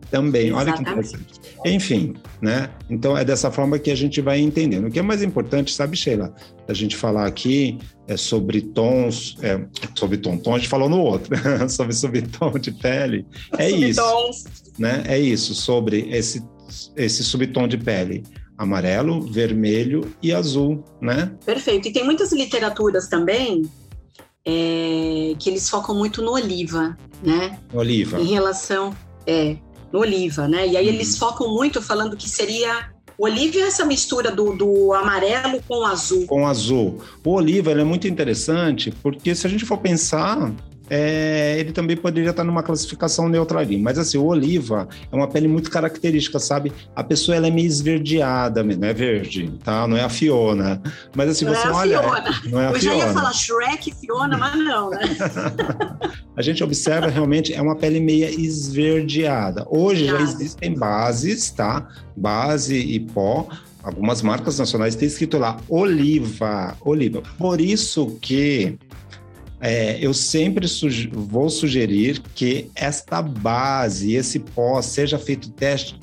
Também, 0.09 0.47
Exatamente. 0.47 0.69
olha 0.69 0.73
que 0.73 0.81
interessante. 0.81 1.43
Enfim, 1.65 2.13
né? 2.41 2.69
Então 2.89 3.15
é 3.15 3.23
dessa 3.23 3.51
forma 3.51 3.79
que 3.79 3.89
a 3.89 3.95
gente 3.95 4.19
vai 4.19 4.39
entendendo. 4.39 4.87
O 4.87 4.91
que 4.91 4.99
é 4.99 5.01
mais 5.01 5.21
importante, 5.23 5.71
sabe, 5.71 5.95
Sheila, 5.95 6.33
a 6.67 6.73
gente 6.73 6.95
falar 6.95 7.25
aqui 7.25 7.77
é 8.07 8.17
sobre 8.17 8.61
tons, 8.61 9.37
é, 9.41 9.63
sobre 9.95 10.17
tom, 10.17 10.37
tom 10.37 10.55
a 10.55 10.57
gente 10.57 10.67
falou 10.67 10.89
no 10.89 10.99
outro, 10.99 11.35
sobre 11.69 11.93
subtom 11.93 12.51
de 12.59 12.71
pele. 12.71 13.25
É 13.57 13.69
isso, 13.69 14.01
né? 14.77 15.03
É 15.07 15.19
isso, 15.19 15.53
sobre 15.53 16.09
esse 16.11 16.43
esse 16.95 17.23
subtom 17.23 17.67
de 17.67 17.77
pele 17.77 18.23
amarelo, 18.57 19.21
vermelho 19.21 20.13
e 20.21 20.31
azul, 20.31 20.83
né? 21.01 21.31
Perfeito. 21.45 21.87
E 21.87 21.93
tem 21.93 22.03
muitas 22.03 22.31
literaturas 22.31 23.07
também 23.07 23.63
é, 24.45 25.35
que 25.39 25.49
eles 25.49 25.69
focam 25.69 25.95
muito 25.95 26.21
no 26.21 26.33
oliva, 26.33 26.97
né? 27.23 27.59
Oliva. 27.73 28.19
Em 28.19 28.27
relação, 28.27 28.95
é, 29.25 29.57
no 29.91 29.99
oliva, 29.99 30.47
né? 30.47 30.67
E 30.67 30.77
aí 30.77 30.87
uhum. 30.87 30.93
eles 30.93 31.17
focam 31.17 31.53
muito 31.53 31.81
falando 31.81 32.15
que 32.15 32.29
seria 32.29 32.93
o 33.17 33.25
oliva 33.25 33.59
é 33.59 33.61
essa 33.61 33.85
mistura 33.85 34.31
do, 34.31 34.55
do 34.55 34.93
amarelo 34.93 35.61
com 35.67 35.79
o 35.79 35.85
azul. 35.85 36.25
Com 36.25 36.47
azul. 36.47 36.99
O 37.23 37.31
oliva 37.31 37.71
é 37.71 37.83
muito 37.83 38.07
interessante 38.07 38.91
porque 39.03 39.35
se 39.35 39.45
a 39.45 39.49
gente 39.49 39.65
for 39.65 39.77
pensar, 39.77 40.51
é, 40.95 41.59
ele 41.59 41.71
também 41.71 41.97
poderia 41.97 42.29
estar 42.29 42.43
numa 42.43 42.61
classificação 42.61 43.27
neutra 43.27 43.59
ali. 43.59 43.79
Mas 43.79 43.97
assim, 43.97 44.15
o 44.15 44.25
oliva 44.25 44.87
é 45.11 45.15
uma 45.15 45.27
pele 45.27 45.47
muito 45.47 45.71
característica, 45.71 46.37
sabe? 46.37 46.71
A 46.95 47.03
pessoa 47.03 47.35
ela 47.35 47.47
é 47.47 47.49
meio 47.49 47.65
esverdeada, 47.65 48.63
não 48.63 48.87
é 48.87 48.93
verde, 48.93 49.51
tá? 49.63 49.87
Não 49.87 49.97
é 49.97 50.03
a 50.03 50.09
Fiona. 50.09 50.79
Mas 51.15 51.29
assim, 51.29 51.45
não 51.45 51.55
você 51.55 51.67
é 51.67 51.71
olha. 51.71 51.99
Fiona. 51.99 52.41
Não 52.45 52.59
é 52.61 52.67
a 52.67 52.71
Eu 52.71 52.79
Fiona. 52.79 52.99
já 52.99 53.07
ia 53.07 53.13
falar 53.13 53.33
Shrek, 53.33 53.95
Fiona, 53.95 54.37
mas 54.37 54.55
não, 54.55 54.91
né? 54.91 54.99
a 56.37 56.41
gente 56.43 56.63
observa 56.63 57.07
realmente 57.07 57.55
é 57.55 57.61
uma 57.61 57.75
pele 57.75 57.99
meia 57.99 58.29
esverdeada. 58.29 59.65
Hoje 59.71 60.05
já 60.05 60.21
existem 60.21 60.75
bases, 60.75 61.49
tá? 61.49 61.87
Base 62.15 62.77
e 62.77 62.99
pó 62.99 63.47
algumas 63.81 64.21
marcas 64.21 64.59
nacionais 64.59 64.95
têm 64.95 65.07
escrito 65.07 65.39
lá 65.39 65.57
oliva, 65.67 66.77
oliva. 66.85 67.23
Por 67.39 67.59
isso 67.59 68.15
que 68.21 68.77
é, 69.65 69.97
eu 70.05 70.13
sempre 70.13 70.67
suge 70.67 71.07
vou 71.07 71.49
sugerir 71.49 72.21
que 72.35 72.69
esta 72.75 73.21
base, 73.21 74.13
esse 74.13 74.39
pó, 74.39 74.81
seja 74.81 75.17
feito 75.17 75.49
teste 75.51 75.97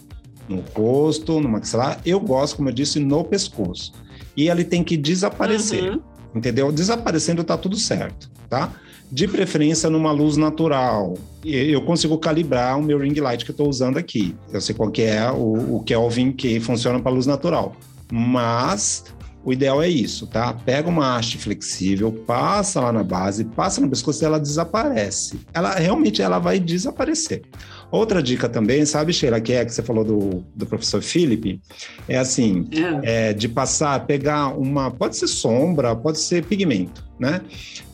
no 0.49 0.65
rosto, 0.75 1.39
no 1.41 1.49
maxilar. 1.51 2.01
Eu 2.07 2.19
gosto, 2.21 2.57
como 2.57 2.71
eu 2.71 2.73
disse, 2.73 2.99
no 2.99 3.23
pescoço. 3.23 3.93
E 4.35 4.49
ele 4.49 4.65
tem 4.65 4.83
que 4.83 4.97
desaparecer, 4.97 5.93
uhum. 5.93 6.01
entendeu? 6.35 6.73
Desaparecendo 6.73 7.45
tá 7.45 7.59
tudo 7.59 7.77
certo, 7.77 8.31
tá? 8.49 8.73
De 9.13 9.29
preferência 9.29 9.91
numa 9.91 10.11
luz 10.11 10.39
natural. 10.39 11.19
Eu 11.45 11.83
consigo 11.83 12.17
calibrar 12.17 12.79
o 12.79 12.83
meu 12.83 12.99
ring 12.99 13.21
light 13.21 13.45
que 13.45 13.51
eu 13.51 13.53
estou 13.55 13.69
usando 13.69 13.99
aqui. 13.99 14.35
Eu 14.51 14.63
sei 14.63 14.75
qual 14.75 14.91
que 14.91 15.03
é 15.03 15.31
o, 15.31 15.77
o 15.77 15.83
Kelvin 15.85 16.33
que 16.33 16.61
funciona 16.61 16.99
para 16.99 17.13
luz 17.13 17.27
natural. 17.27 17.77
Mas 18.11 19.05
o 19.43 19.53
ideal 19.53 19.83
é 19.83 19.89
isso, 19.89 20.27
tá? 20.27 20.53
Pega 20.53 20.89
uma 20.89 21.17
haste 21.17 21.39
flexível, 21.39 22.13
passa 22.13 22.81
lá 22.81 22.93
na 22.93 23.03
base, 23.03 23.45
passa 23.45 23.81
no 23.81 23.89
pescoço 23.89 24.23
e 24.23 24.27
ela 24.27 24.39
desaparece. 24.39 25.41
Ela 25.55 25.75
realmente 25.75 26.21
ela 26.21 26.39
vai 26.39 26.61
desaparecer. 26.61 27.43
Outra 27.91 28.23
dica 28.23 28.49
também, 28.49 28.85
sabe, 28.85 29.13
Sheila, 29.13 29.41
que 29.41 29.53
é 29.53 29.65
que 29.65 29.73
você 29.73 29.83
falou 29.83 30.05
do, 30.05 30.45
do 30.55 30.67
professor 30.67 31.03
Felipe, 31.03 31.61
é 32.07 32.19
assim, 32.19 32.69
é. 33.03 33.31
É, 33.31 33.33
de 33.33 33.49
passar, 33.49 34.07
pegar 34.07 34.49
uma, 34.49 34.91
pode 34.91 35.17
ser 35.17 35.27
sombra, 35.27 35.97
pode 35.97 36.19
ser 36.19 36.45
pigmento, 36.45 37.03
né? 37.19 37.41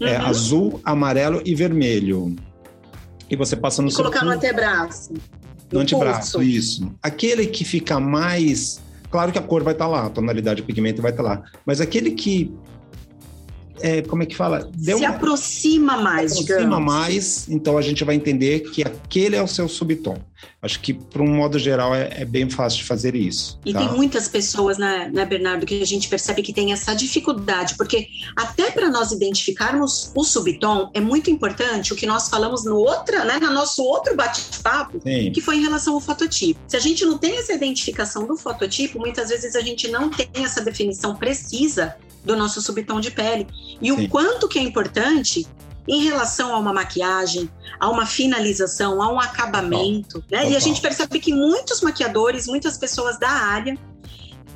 É 0.01 0.05
uhum. 0.05 0.11
É, 0.11 0.17
azul, 0.17 0.81
amarelo 0.85 1.41
e 1.45 1.55
vermelho. 1.55 2.35
E 3.31 3.37
você 3.37 3.57
passa 3.57 3.81
no 3.81 3.89
e 3.89 3.93
seu... 3.93 4.03
colocar 4.05 4.25
no 4.25 4.33
antebraço. 4.33 5.13
No, 5.13 5.21
no 5.73 5.81
antebraço, 5.81 6.43
isso. 6.43 6.93
Aquele 7.03 7.47
que 7.47 7.65
fica 7.65 7.99
mais 7.99 8.81
Claro 9.11 9.33
que 9.33 9.39
a 9.39 9.43
cor 9.43 9.63
vai 9.63 9.75
estar 9.75 9.87
tá 9.87 9.91
lá, 9.91 10.07
a 10.07 10.11
tonalidade, 10.11 10.63
o 10.63 10.65
pigmento 10.65 11.03
vai 11.03 11.11
estar 11.11 11.23
tá 11.23 11.29
lá. 11.29 11.43
Mas 11.65 11.81
aquele 11.81 12.11
que 12.13 12.55
é, 13.81 14.03
como 14.03 14.23
é 14.23 14.27
que 14.27 14.37
fala? 14.37 14.71
Deu 14.77 14.99
se 14.99 15.05
uma... 15.05 15.15
aproxima 15.15 15.97
mais, 15.97 16.33
se 16.33 16.43
aproxima 16.43 16.77
digamos. 16.77 16.95
mais, 16.95 17.49
então 17.49 17.77
a 17.79 17.83
gente 17.83 18.05
vai 18.05 18.15
entender 18.15 18.61
que 18.61 18.83
aquele 18.83 19.37
é 19.37 19.43
o 19.43 19.47
seu 19.47 19.69
subtom. 19.69 20.17
Acho 20.61 20.81
que, 20.81 20.93
para 20.93 21.23
um 21.23 21.35
modo 21.35 21.59
geral, 21.59 21.95
é, 21.95 22.11
é, 22.19 22.25
bem 22.25 22.51
fácil 22.51 22.79
de 22.79 22.85
fazer 22.85 23.15
isso. 23.15 23.59
E 23.65 23.73
tá? 23.73 23.79
tem 23.79 23.89
muitas 23.97 24.29
pessoas, 24.29 24.77
né, 24.77 25.11
né, 25.13 25.25
Bernardo, 25.25 25.65
que 25.65 25.81
a 25.81 25.87
gente 25.87 26.09
percebe 26.09 26.43
que 26.43 26.53
tem 26.53 26.73
essa 26.73 26.95
dificuldade, 26.95 27.75
porque 27.77 28.07
até 28.35 28.71
para 28.71 28.91
nós 28.91 29.13
identificarmos 29.13 30.13
o 30.15 30.25
subtom, 30.25 30.91
é 30.93 31.01
muito 31.01 31.31
importante 31.31 31.93
o 31.93 31.97
que 31.97 32.07
nós 32.07 32.29
falamos 32.29 32.65
no 32.65 32.77
outra, 32.77 33.25
né, 33.25 33.39
no 33.41 33.53
nosso 33.53 33.83
outro 33.83 34.15
bate-papo, 34.15 35.01
que 35.01 35.41
foi 35.41 35.57
em 35.57 35.63
relação 35.63 35.95
ao 35.95 36.01
fototipo. 36.01 36.59
Se 36.67 36.77
a 36.77 36.81
gente 36.81 37.05
não 37.05 37.17
tem 37.17 37.39
essa 37.39 37.53
identificação 37.53 38.27
do 38.27 38.37
fototipo, 38.37 38.99
muitas 38.99 39.29
vezes 39.29 39.55
a 39.57 39.61
gente 39.61 39.89
não 39.89 40.11
tem 40.11 40.29
essa 40.35 40.61
definição 40.61 41.15
precisa 41.15 41.97
do 42.27 42.37
nosso 42.37 42.61
subtom 42.61 43.01
de 43.01 43.11
pele. 43.11 43.47
E 43.81 43.91
Sim. 43.91 44.05
o 44.05 44.09
quanto 44.09 44.49
que 44.49 44.59
é 44.59 44.63
importante 44.63 45.47
em 45.89 46.03
relação 46.03 46.55
a 46.55 46.59
uma 46.59 46.73
maquiagem, 46.73 47.49
a 47.79 47.89
uma 47.89 48.05
finalização, 48.05 49.01
a 49.01 49.11
um 49.11 49.21
acabamento, 49.21 50.23
né? 50.31 50.51
E 50.51 50.57
a 50.57 50.59
gente 50.59 50.81
percebe 50.81 51.21
que 51.21 51.33
muitos 51.33 51.81
maquiadores, 51.81 52.47
muitas 52.49 52.77
pessoas 52.77 53.19
da 53.19 53.31
área 53.31 53.79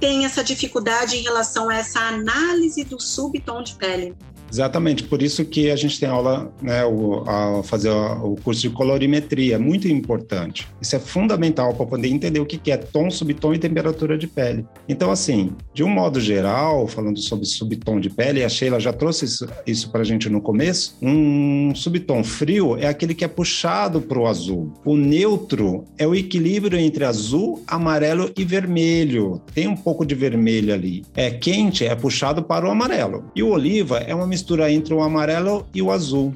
têm 0.01 0.25
essa 0.25 0.43
dificuldade 0.43 1.17
em 1.17 1.23
relação 1.23 1.69
a 1.69 1.77
essa 1.77 2.01
análise 2.01 2.83
do 2.83 2.99
subtom 2.99 3.63
de 3.63 3.75
pele. 3.75 4.17
Exatamente, 4.51 5.05
por 5.05 5.23
isso 5.23 5.45
que 5.45 5.71
a 5.71 5.77
gente 5.77 5.99
tem 5.99 6.09
aula, 6.09 6.53
né, 6.61 6.85
o, 6.85 7.23
a 7.27 7.63
fazer 7.63 7.91
o 7.91 8.37
curso 8.43 8.61
de 8.61 8.71
colorimetria, 8.71 9.59
muito 9.59 9.89
importante. 9.89 10.67
Isso 10.81 10.97
é 10.97 10.99
fundamental 10.99 11.75
para 11.75 11.87
poder 11.87 12.09
entender 12.09 12.41
o 12.41 12.47
que, 12.47 12.59
que 12.59 12.71
é 12.71 12.77
tom, 12.77 13.11
subtom 13.11 13.55
e 13.55 13.59
temperatura 13.59 14.19
de 14.19 14.27
pele. 14.27 14.67
Então, 14.89 15.11
assim, 15.11 15.53
de 15.73 15.85
um 15.85 15.89
modo 15.89 16.21
geral, 16.21 16.87
falando 16.89 17.19
sobre 17.21 17.47
subtom 17.47 18.01
de 18.01 18.11
pele, 18.11 18.45
a 18.45 18.49
Sheila 18.49 18.81
já 18.81 18.93
trouxe 18.93 19.25
isso, 19.25 19.47
isso 19.67 19.91
para 19.91 20.01
a 20.01 20.05
gente 20.05 20.29
no 20.29 20.41
começo, 20.41 20.97
um 21.01 21.73
subtom 21.75 22.25
frio 22.25 22.77
é 22.77 22.87
aquele 22.87 23.15
que 23.15 23.25
é 23.25 23.29
puxado 23.29 24.01
para 24.01 24.19
o 24.19 24.27
azul. 24.27 24.73
O 24.85 24.97
neutro 24.97 25.85
é 25.97 26.07
o 26.07 26.15
equilíbrio 26.15 26.79
entre 26.79 27.05
azul, 27.05 27.63
amarelo 27.67 28.31
e 28.37 28.45
vermelho. 28.45 29.41
Tem 29.55 29.69
um 29.69 29.77
pouco 29.77 30.05
de 30.05 30.15
vermelho 30.15 30.73
ali. 30.73 31.05
É 31.15 31.31
quente, 31.31 31.85
é 31.85 31.95
puxado 31.95 32.43
para 32.43 32.67
o 32.67 32.71
amarelo. 32.71 33.31
E 33.35 33.43
o 33.43 33.51
oliva 33.51 33.99
é 33.99 34.15
uma 34.15 34.27
mistura 34.27 34.40
mistura 34.41 34.73
entre 34.73 34.95
o 34.95 35.03
amarelo 35.03 35.67
e 35.75 35.83
o 35.83 35.91
azul. 35.91 36.35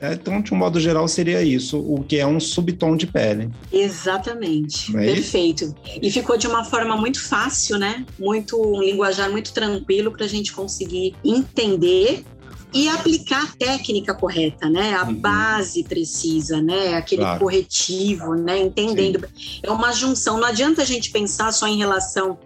É, 0.00 0.12
então, 0.14 0.42
de 0.42 0.52
um 0.52 0.56
modo 0.56 0.80
geral, 0.80 1.06
seria 1.06 1.42
isso, 1.42 1.78
o 1.78 2.02
que 2.02 2.16
é 2.16 2.26
um 2.26 2.40
subtom 2.40 2.96
de 2.96 3.06
pele. 3.06 3.50
Exatamente, 3.72 4.94
é 4.96 5.14
perfeito. 5.14 5.64
Isso? 5.64 5.98
E 6.02 6.10
ficou 6.10 6.36
de 6.36 6.46
uma 6.46 6.64
forma 6.64 6.96
muito 6.96 7.22
fácil, 7.22 7.78
né? 7.78 8.04
Muito 8.18 8.60
um 8.60 8.82
linguajar 8.82 9.30
muito 9.30 9.52
tranquilo 9.52 10.10
para 10.10 10.24
a 10.24 10.28
gente 10.28 10.52
conseguir 10.52 11.14
entender 11.24 12.24
e 12.72 12.88
aplicar 12.88 13.44
a 13.44 13.56
técnica 13.56 14.12
correta, 14.14 14.68
né? 14.68 14.94
A 14.94 15.04
uhum. 15.04 15.14
base 15.14 15.84
precisa, 15.84 16.60
né? 16.60 16.94
Aquele 16.94 17.22
claro. 17.22 17.40
corretivo, 17.40 18.34
né? 18.34 18.58
Entendendo. 18.58 19.20
Sim. 19.20 19.60
É 19.62 19.70
uma 19.70 19.92
junção. 19.92 20.38
Não 20.38 20.48
adianta 20.48 20.82
a 20.82 20.84
gente 20.84 21.12
pensar 21.12 21.52
só 21.52 21.68
em 21.68 21.78
relação 21.78 22.36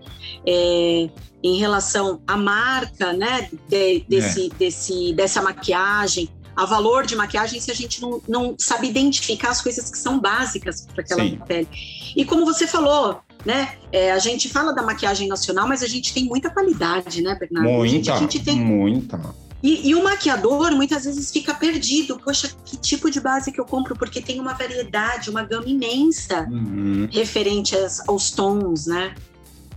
é, 0.47 1.09
em 1.43 1.59
relação 1.59 2.21
à 2.27 2.37
marca, 2.37 3.13
né, 3.13 3.49
de, 3.69 4.05
desse, 4.09 4.47
é. 4.47 4.59
desse, 4.59 5.13
dessa 5.13 5.41
maquiagem, 5.41 6.29
a 6.57 6.65
valor 6.65 7.07
de 7.07 7.15
maquiagem 7.15 7.61
se 7.61 7.71
a 7.71 7.75
gente 7.75 8.03
não, 8.03 8.21
não 8.29 8.57
sabe 8.59 8.89
identificar 8.89 9.51
as 9.51 9.63
coisas 9.63 9.89
que 9.89 9.97
são 9.97 10.19
básicas 10.19 10.87
para 10.93 11.03
aquela 11.03 11.23
Sim. 11.23 11.39
pele. 11.47 11.69
E 12.17 12.25
como 12.25 12.45
você 12.45 12.67
falou, 12.67 13.21
né? 13.47 13.77
É, 13.93 14.11
a 14.11 14.19
gente 14.19 14.49
fala 14.49 14.73
da 14.73 14.83
maquiagem 14.83 15.29
nacional, 15.29 15.69
mas 15.69 15.85
a 15.85 15.87
gente 15.87 16.13
tem 16.13 16.25
muita 16.25 16.51
qualidade, 16.51 17.23
né, 17.23 17.37
Bernardo? 17.39 17.69
Muita, 17.69 17.85
a 17.85 17.89
gente, 17.89 18.11
a 18.11 18.17
gente 18.17 18.41
tem... 18.41 18.59
muita. 18.59 19.21
E, 19.63 19.89
e, 19.89 19.95
o 19.95 20.05
maquiador 20.05 20.71
muitas 20.73 21.05
vezes 21.05 21.33
fica 21.33 21.53
perdido. 21.53 22.19
Poxa, 22.19 22.51
que 22.65 22.77
tipo 22.77 23.11
de 23.11 23.21
base 23.21 23.51
que 23.51 23.61
eu 23.61 23.65
compro? 23.65 23.97
Porque 23.97 24.21
tem 24.21 24.39
uma 24.39 24.55
variedade, 24.55 25.31
uma 25.31 25.43
gama 25.43 25.67
imensa 25.67 26.47
uhum. 26.49 27.09
referente 27.11 27.77
aos, 27.77 28.09
aos 28.09 28.31
tons, 28.31 28.87
né? 28.87 29.15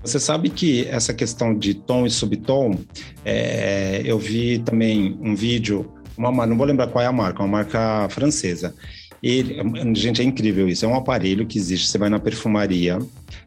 Você 0.04 0.20
sabe 0.20 0.50
que 0.50 0.88
essa 0.88 1.14
questão 1.14 1.58
de 1.58 1.74
tom 1.74 2.06
e 2.06 2.10
subtom, 2.10 2.78
é, 3.24 4.02
eu 4.04 4.18
vi 4.18 4.60
também 4.60 5.18
um 5.22 5.36
vídeo, 5.36 5.92
uma, 6.18 6.46
não 6.46 6.58
vou 6.58 6.66
lembrar 6.66 6.88
qual 6.88 7.04
é 7.04 7.08
a 7.08 7.12
marca, 7.12 7.42
uma 7.42 7.60
marca 7.60 8.08
francesa. 8.10 8.74
Ele, 9.22 9.56
gente, 9.94 10.22
é 10.22 10.26
incrível 10.26 10.68
isso. 10.68 10.84
É 10.84 10.88
um 10.88 10.96
aparelho 10.96 11.46
que 11.46 11.58
existe. 11.58 11.88
Você 11.88 11.98
vai 11.98 12.10
na 12.10 12.20
perfumaria 12.20 12.98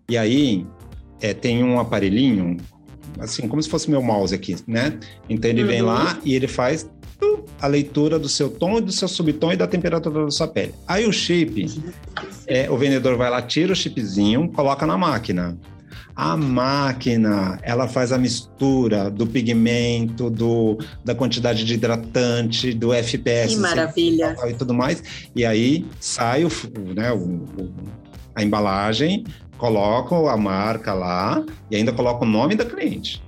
e 0.08 0.16
aí 0.16 0.64
é, 1.20 1.34
tem 1.34 1.64
um 1.64 1.80
aparelhinho 1.80 2.56
assim, 3.18 3.48
como 3.48 3.62
se 3.62 3.68
fosse 3.68 3.90
meu 3.90 4.02
mouse 4.02 4.34
aqui, 4.34 4.56
né? 4.66 4.98
Então 5.28 5.50
ele 5.50 5.62
uhum. 5.62 5.68
vem 5.68 5.82
lá 5.82 6.18
e 6.24 6.34
ele 6.34 6.46
faz 6.48 6.88
a 7.60 7.66
leitura 7.66 8.18
do 8.18 8.28
seu 8.28 8.50
tom 8.50 8.78
e 8.78 8.80
do 8.82 8.92
seu 8.92 9.08
subtom 9.08 9.52
e 9.52 9.56
da 9.56 9.66
temperatura 9.66 10.24
da 10.24 10.30
sua 10.30 10.46
pele. 10.48 10.74
Aí 10.86 11.06
o 11.06 11.12
chip, 11.12 11.66
é, 12.46 12.70
o 12.70 12.76
vendedor 12.76 13.16
vai 13.16 13.30
lá, 13.30 13.40
tira 13.40 13.72
o 13.72 13.76
chipzinho, 13.76 14.48
coloca 14.50 14.86
na 14.86 14.98
máquina. 14.98 15.56
A 16.16 16.36
máquina, 16.36 17.58
ela 17.62 17.88
faz 17.88 18.12
a 18.12 18.18
mistura 18.18 19.10
do 19.10 19.26
pigmento, 19.26 20.30
do, 20.30 20.78
da 21.04 21.14
quantidade 21.14 21.64
de 21.64 21.74
hidratante, 21.74 22.72
do 22.72 22.92
FPS. 22.92 23.54
Que 23.54 23.60
maravilha! 23.60 24.36
E 24.46 24.54
tudo 24.54 24.72
mais. 24.72 25.02
E 25.34 25.44
aí 25.44 25.84
sai 25.98 26.44
o, 26.44 26.48
né, 26.94 27.12
o, 27.12 27.18
o 27.18 27.74
a 28.34 28.42
embalagem 28.42 29.24
colocam 29.56 30.28
a 30.28 30.36
marca 30.36 30.92
lá 30.92 31.44
e 31.70 31.76
ainda 31.76 31.92
colocam 31.92 32.26
o 32.26 32.30
nome 32.30 32.54
da 32.54 32.64
cliente. 32.64 33.22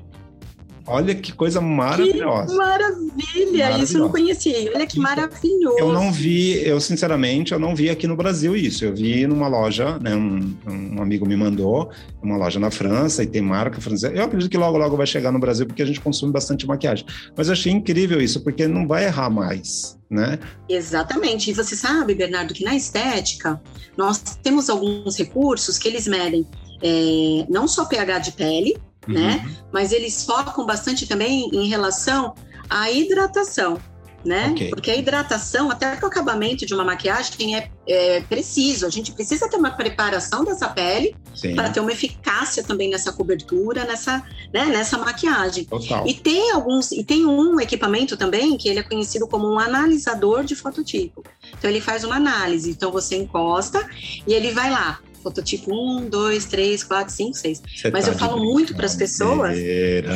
Olha 0.87 1.15
que 1.15 1.33
coisa 1.33 1.61
maravilhosa. 1.61 2.53
Que 2.53 2.57
maravilha! 2.57 3.79
Isso 3.83 3.97
eu 3.97 4.03
não 4.03 4.09
conhecia. 4.09 4.71
Olha 4.75 4.87
que 4.87 5.01
maravilhoso. 5.01 5.79
Eu 5.79 5.93
não 5.93 6.13
vi, 6.13 6.65
eu 6.65 6.81
sinceramente, 6.81 7.53
eu 7.53 7.59
não 7.59 7.75
vi 7.75 7.91
aqui 7.91 8.07
no 8.07 8.17
Brasil 8.17 8.55
isso. 8.55 8.85
Eu 8.85 8.95
vi 8.95 9.27
numa 9.27 9.49
loja, 9.49 9.99
né? 9.99 10.15
Um, 10.15 10.57
um 10.67 11.03
amigo 11.03 11.27
me 11.27 11.37
mandou, 11.37 11.91
uma 12.23 12.37
loja 12.37 12.61
na 12.61 12.71
França 12.71 13.23
e 13.23 13.27
tem 13.27 13.43
marca 13.43 13.81
francesa. 13.81 14.15
Eu 14.15 14.25
acredito 14.25 14.51
que 14.51 14.57
logo, 14.57 14.79
logo 14.79 14.97
vai 14.97 15.07
chegar 15.07 15.33
no 15.33 15.41
Brasil 15.41 15.67
porque 15.67 15.83
a 15.83 15.87
gente 15.87 16.01
consome 16.01 16.33
bastante 16.33 16.67
maquiagem. 16.67 17.05
Mas 17.37 17.49
eu 17.49 17.55
achei 17.55 17.73
incrível 17.73 18.21
isso, 18.21 18.43
porque 18.43 18.69
não 18.69 18.87
vai 18.87 19.07
errar 19.07 19.29
mais. 19.29 19.99
Né? 20.09 20.39
Exatamente. 20.69 21.51
E 21.51 21.53
você 21.53 21.75
sabe, 21.75 22.15
Bernardo, 22.15 22.55
que 22.55 22.63
na 22.63 22.77
estética 22.77 23.61
nós 23.97 24.21
temos 24.41 24.71
alguns 24.71 25.17
recursos 25.19 25.79
que 25.79 25.89
eles 25.89 26.07
medem 26.07 26.47
é, 26.81 27.47
não 27.49 27.67
só 27.67 27.85
pH 27.85 28.19
de 28.21 28.33
pele? 28.33 28.77
Uhum. 29.09 29.15
né? 29.15 29.57
Mas 29.73 29.93
eles 29.93 30.25
focam 30.25 30.65
bastante 30.65 31.07
também 31.07 31.49
em 31.53 31.69
relação 31.69 32.35
à 32.69 32.91
hidratação. 32.91 33.79
Né? 34.25 34.49
Okay. 34.51 34.71
Porque 34.71 34.91
a 34.91 34.97
hidratação, 34.97 35.71
até 35.71 35.95
que 35.95 36.05
o 36.05 36.09
acabamento 36.09 36.67
de 36.67 36.75
uma 36.75 36.85
maquiagem 36.85 37.55
é, 37.55 37.71
é 37.87 38.21
preciso. 38.23 38.85
A 38.85 38.91
gente 38.91 39.13
precisa 39.13 39.49
ter 39.49 39.57
uma 39.57 39.71
preparação 39.71 40.45
dessa 40.45 40.69
pele 40.69 41.15
para 41.55 41.71
ter 41.71 41.79
uma 41.79 41.93
eficácia 41.93 42.65
também 42.65 42.91
nessa 42.91 43.13
cobertura, 43.13 43.85
nessa, 43.85 44.25
né, 44.53 44.65
nessa 44.67 44.99
maquiagem. 44.99 45.65
Total. 45.67 46.05
E 46.09 46.15
tem 46.15 46.51
alguns, 46.51 46.91
e 46.91 47.05
tem 47.05 47.25
um 47.25 47.61
equipamento 47.61 48.17
também 48.17 48.57
que 48.57 48.69
ele 48.69 48.81
é 48.81 48.83
conhecido 48.83 49.29
como 49.29 49.49
um 49.49 49.61
analisador 49.61 50.43
de 50.43 50.57
fototipo. 50.57 51.23
Então 51.57 51.71
ele 51.71 51.81
faz 51.81 52.03
uma 52.03 52.17
análise. 52.17 52.69
Então 52.69 52.91
você 52.91 53.15
encosta 53.15 53.89
e 54.27 54.35
ele 54.35 54.51
vai 54.51 54.73
lá 54.73 54.99
fototipo 55.27 55.75
1, 55.75 56.09
2, 56.09 56.45
3, 56.45 56.85
4, 56.85 57.13
5, 57.13 57.37
6. 57.37 57.63
Mas 57.93 58.05
tá 58.05 58.13
eu 58.13 58.19
falo 58.19 58.45
muito 58.45 58.77
para 58.77 58.87
as 58.87 58.95
pessoas 58.95 59.59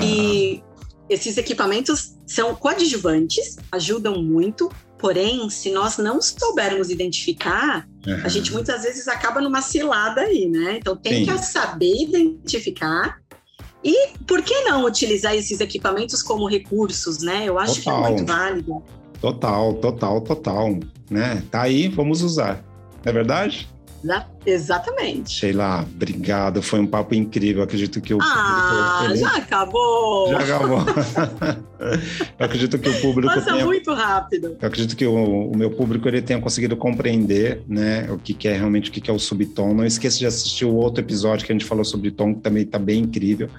que 0.01 0.63
esses 1.09 1.37
equipamentos 1.37 2.15
são 2.25 2.55
coadjuvantes, 2.55 3.57
ajudam 3.73 4.23
muito, 4.23 4.71
porém, 4.97 5.51
se 5.51 5.73
nós 5.73 5.99
não 5.99 6.23
soubermos 6.23 6.91
identificar, 6.91 7.89
uhum. 8.07 8.21
a 8.23 8.29
gente 8.29 8.53
muitas 8.53 8.85
vezes 8.85 9.09
acaba 9.09 9.41
numa 9.41 9.61
cilada 9.61 10.21
aí, 10.21 10.49
né? 10.49 10.77
Então 10.79 10.97
tem 10.97 11.25
Sim. 11.25 11.33
que 11.33 11.39
saber 11.39 12.05
identificar 12.05 13.21
e 13.83 14.11
por 14.27 14.43
que 14.43 14.61
não 14.61 14.85
utilizar 14.85 15.35
esses 15.35 15.59
equipamentos 15.59 16.23
como 16.23 16.47
recursos, 16.47 17.21
né? 17.21 17.43
Eu 17.47 17.59
acho 17.59 17.83
total. 17.83 18.03
que 18.03 18.07
é 18.07 18.11
muito 18.11 18.27
válido. 18.27 18.83
Total, 19.21 19.75
total, 19.75 20.21
total, 20.21 20.79
né? 21.11 21.43
Tá 21.51 21.63
aí, 21.63 21.89
vamos 21.89 22.23
usar. 22.23 22.65
É 23.05 23.13
verdade? 23.13 23.69
Exatamente. 24.47 25.31
Sheila, 25.31 25.83
obrigado. 25.83 26.63
Foi 26.63 26.81
um 26.81 26.87
papo 26.87 27.15
incrível. 27.15 27.63
Acredito 27.63 28.01
que 28.01 28.15
o 28.15 28.19
ah, 28.21 29.01
público. 29.03 29.21
já 29.21 29.37
acabou! 29.37 30.31
Já 30.31 30.39
acabou. 30.39 30.79
eu 32.39 32.47
acredito 32.47 32.79
que 32.79 32.89
o 32.89 33.01
público. 33.01 33.35
Passa 33.35 33.53
tenha... 33.53 33.65
muito 33.65 33.93
rápido. 33.93 34.57
Eu 34.61 34.69
acredito 34.69 34.97
que 34.97 35.07
o, 35.07 35.51
o, 35.51 35.57
meu 35.57 35.71
público 35.71 36.09
ele 36.09 36.23
tenha 36.23 36.41
conseguido 36.41 36.77
compreender 36.77 37.63
né, 37.69 38.11
o 38.11 38.19
que, 38.19 38.33
que 38.33 38.49
é 38.49 38.57
realmente 38.57 38.89
o 38.89 38.93
que, 38.93 39.01
que 39.01 39.11
é 39.11 39.13
o 39.13 39.19
subtom. 39.19 39.75
Não 39.75 39.85
esqueça 39.85 40.19
de 40.19 40.27
assistir 40.27 40.65
o 40.65 40.75
outro 40.75 41.05
episódio 41.05 41.45
que 41.45 41.53
a 41.53 41.55
gente 41.55 41.67
falou 41.67 41.85
sobre 41.85 42.11
tom, 42.11 42.35
que 42.35 42.41
também 42.41 42.63
está 42.63 42.79
bem 42.79 43.01
incrível. 43.01 43.51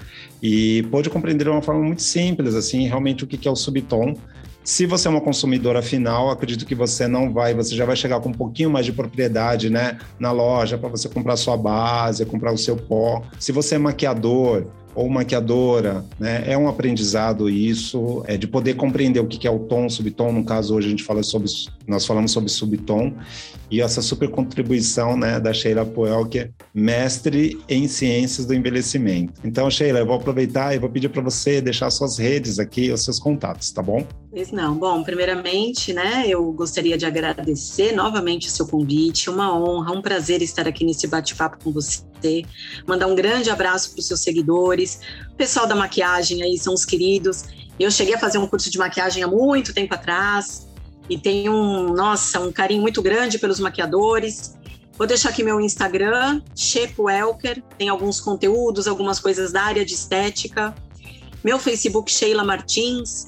E 0.41 0.83
pôde 0.89 1.09
compreender 1.09 1.43
de 1.43 1.51
uma 1.51 1.61
forma 1.61 1.83
muito 1.83 2.01
simples, 2.01 2.55
assim, 2.55 2.87
realmente 2.87 3.23
o 3.23 3.27
que, 3.27 3.37
que 3.37 3.47
é 3.47 3.51
o 3.51 3.55
subtom. 3.55 4.15
Se 4.63 4.85
você 4.85 5.07
é 5.07 5.11
uma 5.11 5.21
consumidora 5.21 5.81
final, 5.81 6.29
acredito 6.29 6.65
que 6.65 6.75
você 6.75 7.07
não 7.07 7.33
vai, 7.33 7.53
você 7.53 7.75
já 7.75 7.83
vai 7.83 7.95
chegar 7.95 8.19
com 8.19 8.29
um 8.29 8.33
pouquinho 8.33 8.69
mais 8.69 8.85
de 8.85 8.93
propriedade, 8.93 9.69
né, 9.69 9.97
na 10.19 10.31
loja 10.31 10.77
para 10.77 10.87
você 10.87 11.09
comprar 11.09 11.35
sua 11.35 11.57
base, 11.57 12.25
comprar 12.25 12.53
o 12.53 12.57
seu 12.57 12.77
pó. 12.77 13.23
Se 13.39 13.51
você 13.51 13.75
é 13.75 13.77
maquiador, 13.79 14.67
ou 14.93 15.09
maquiadora, 15.09 16.05
né? 16.19 16.43
É 16.45 16.57
um 16.57 16.67
aprendizado 16.67 17.49
isso, 17.49 18.23
é 18.27 18.35
de 18.37 18.47
poder 18.47 18.75
compreender 18.75 19.19
o 19.19 19.27
que 19.27 19.47
é 19.47 19.51
o 19.51 19.59
tom, 19.59 19.89
subtom. 19.89 20.31
No 20.31 20.43
caso 20.43 20.75
hoje 20.75 20.87
a 20.87 20.89
gente 20.89 21.03
fala 21.03 21.23
sobre, 21.23 21.49
nós 21.87 22.05
falamos 22.05 22.31
sobre 22.31 22.49
subtom 22.49 23.13
e 23.71 23.81
essa 23.81 24.01
super 24.01 24.29
contribuição, 24.29 25.15
né, 25.15 25.39
da 25.39 25.53
Sheila 25.53 25.85
Poel, 25.85 26.25
que 26.25 26.39
é 26.39 26.49
mestre 26.73 27.57
em 27.69 27.87
ciências 27.87 28.45
do 28.45 28.53
envelhecimento. 28.53 29.39
Então, 29.45 29.71
Sheila, 29.71 29.99
eu 29.99 30.05
vou 30.05 30.15
aproveitar 30.15 30.75
e 30.75 30.79
vou 30.79 30.89
pedir 30.89 31.07
para 31.07 31.21
você 31.21 31.61
deixar 31.61 31.89
suas 31.89 32.17
redes 32.17 32.59
aqui, 32.59 32.91
os 32.91 33.01
seus 33.01 33.17
contatos, 33.17 33.71
tá 33.71 33.81
bom? 33.81 34.05
Pois 34.29 34.51
não. 34.51 34.75
Bom, 34.75 35.01
primeiramente, 35.03 35.93
né, 35.93 36.25
eu 36.27 36.51
gostaria 36.51 36.97
de 36.97 37.05
agradecer 37.05 37.93
novamente 37.93 38.49
o 38.49 38.51
seu 38.51 38.67
convite, 38.67 39.29
uma 39.29 39.57
honra, 39.57 39.93
um 39.93 40.01
prazer 40.01 40.41
estar 40.41 40.67
aqui 40.67 40.83
nesse 40.83 41.07
bate-papo 41.07 41.57
com 41.63 41.71
você. 41.71 42.01
Mandar 42.85 43.07
um 43.07 43.15
grande 43.15 43.49
abraço 43.49 43.91
para 43.91 43.99
os 43.99 44.07
seus 44.07 44.19
seguidores. 44.19 44.99
O 45.31 45.35
pessoal 45.35 45.65
da 45.65 45.75
maquiagem 45.75 46.43
aí 46.43 46.57
são 46.57 46.73
os 46.73 46.83
queridos. 46.83 47.45
Eu 47.79 47.89
cheguei 47.89 48.15
a 48.15 48.19
fazer 48.19 48.37
um 48.37 48.45
curso 48.45 48.69
de 48.69 48.77
maquiagem 48.77 49.23
há 49.23 49.27
muito 49.27 49.73
tempo 49.73 49.93
atrás 49.93 50.70
e 51.11 51.17
tenho 51.17 51.51
um, 51.51 51.93
nossa, 51.93 52.39
um 52.39 52.53
carinho 52.53 52.81
muito 52.81 53.01
grande 53.01 53.37
pelos 53.37 53.59
maquiadores. 53.59 54.57
Vou 54.93 55.05
deixar 55.05 55.27
aqui 55.27 55.43
meu 55.43 55.59
Instagram, 55.59 56.41
Chepo 56.55 57.09
Elker, 57.09 57.61
tem 57.77 57.89
alguns 57.89 58.21
conteúdos, 58.21 58.87
algumas 58.87 59.19
coisas 59.19 59.51
da 59.51 59.61
área 59.61 59.83
de 59.83 59.93
estética. 59.93 60.73
Meu 61.43 61.59
Facebook, 61.59 62.09
Sheila 62.09 62.45
Martins. 62.45 63.27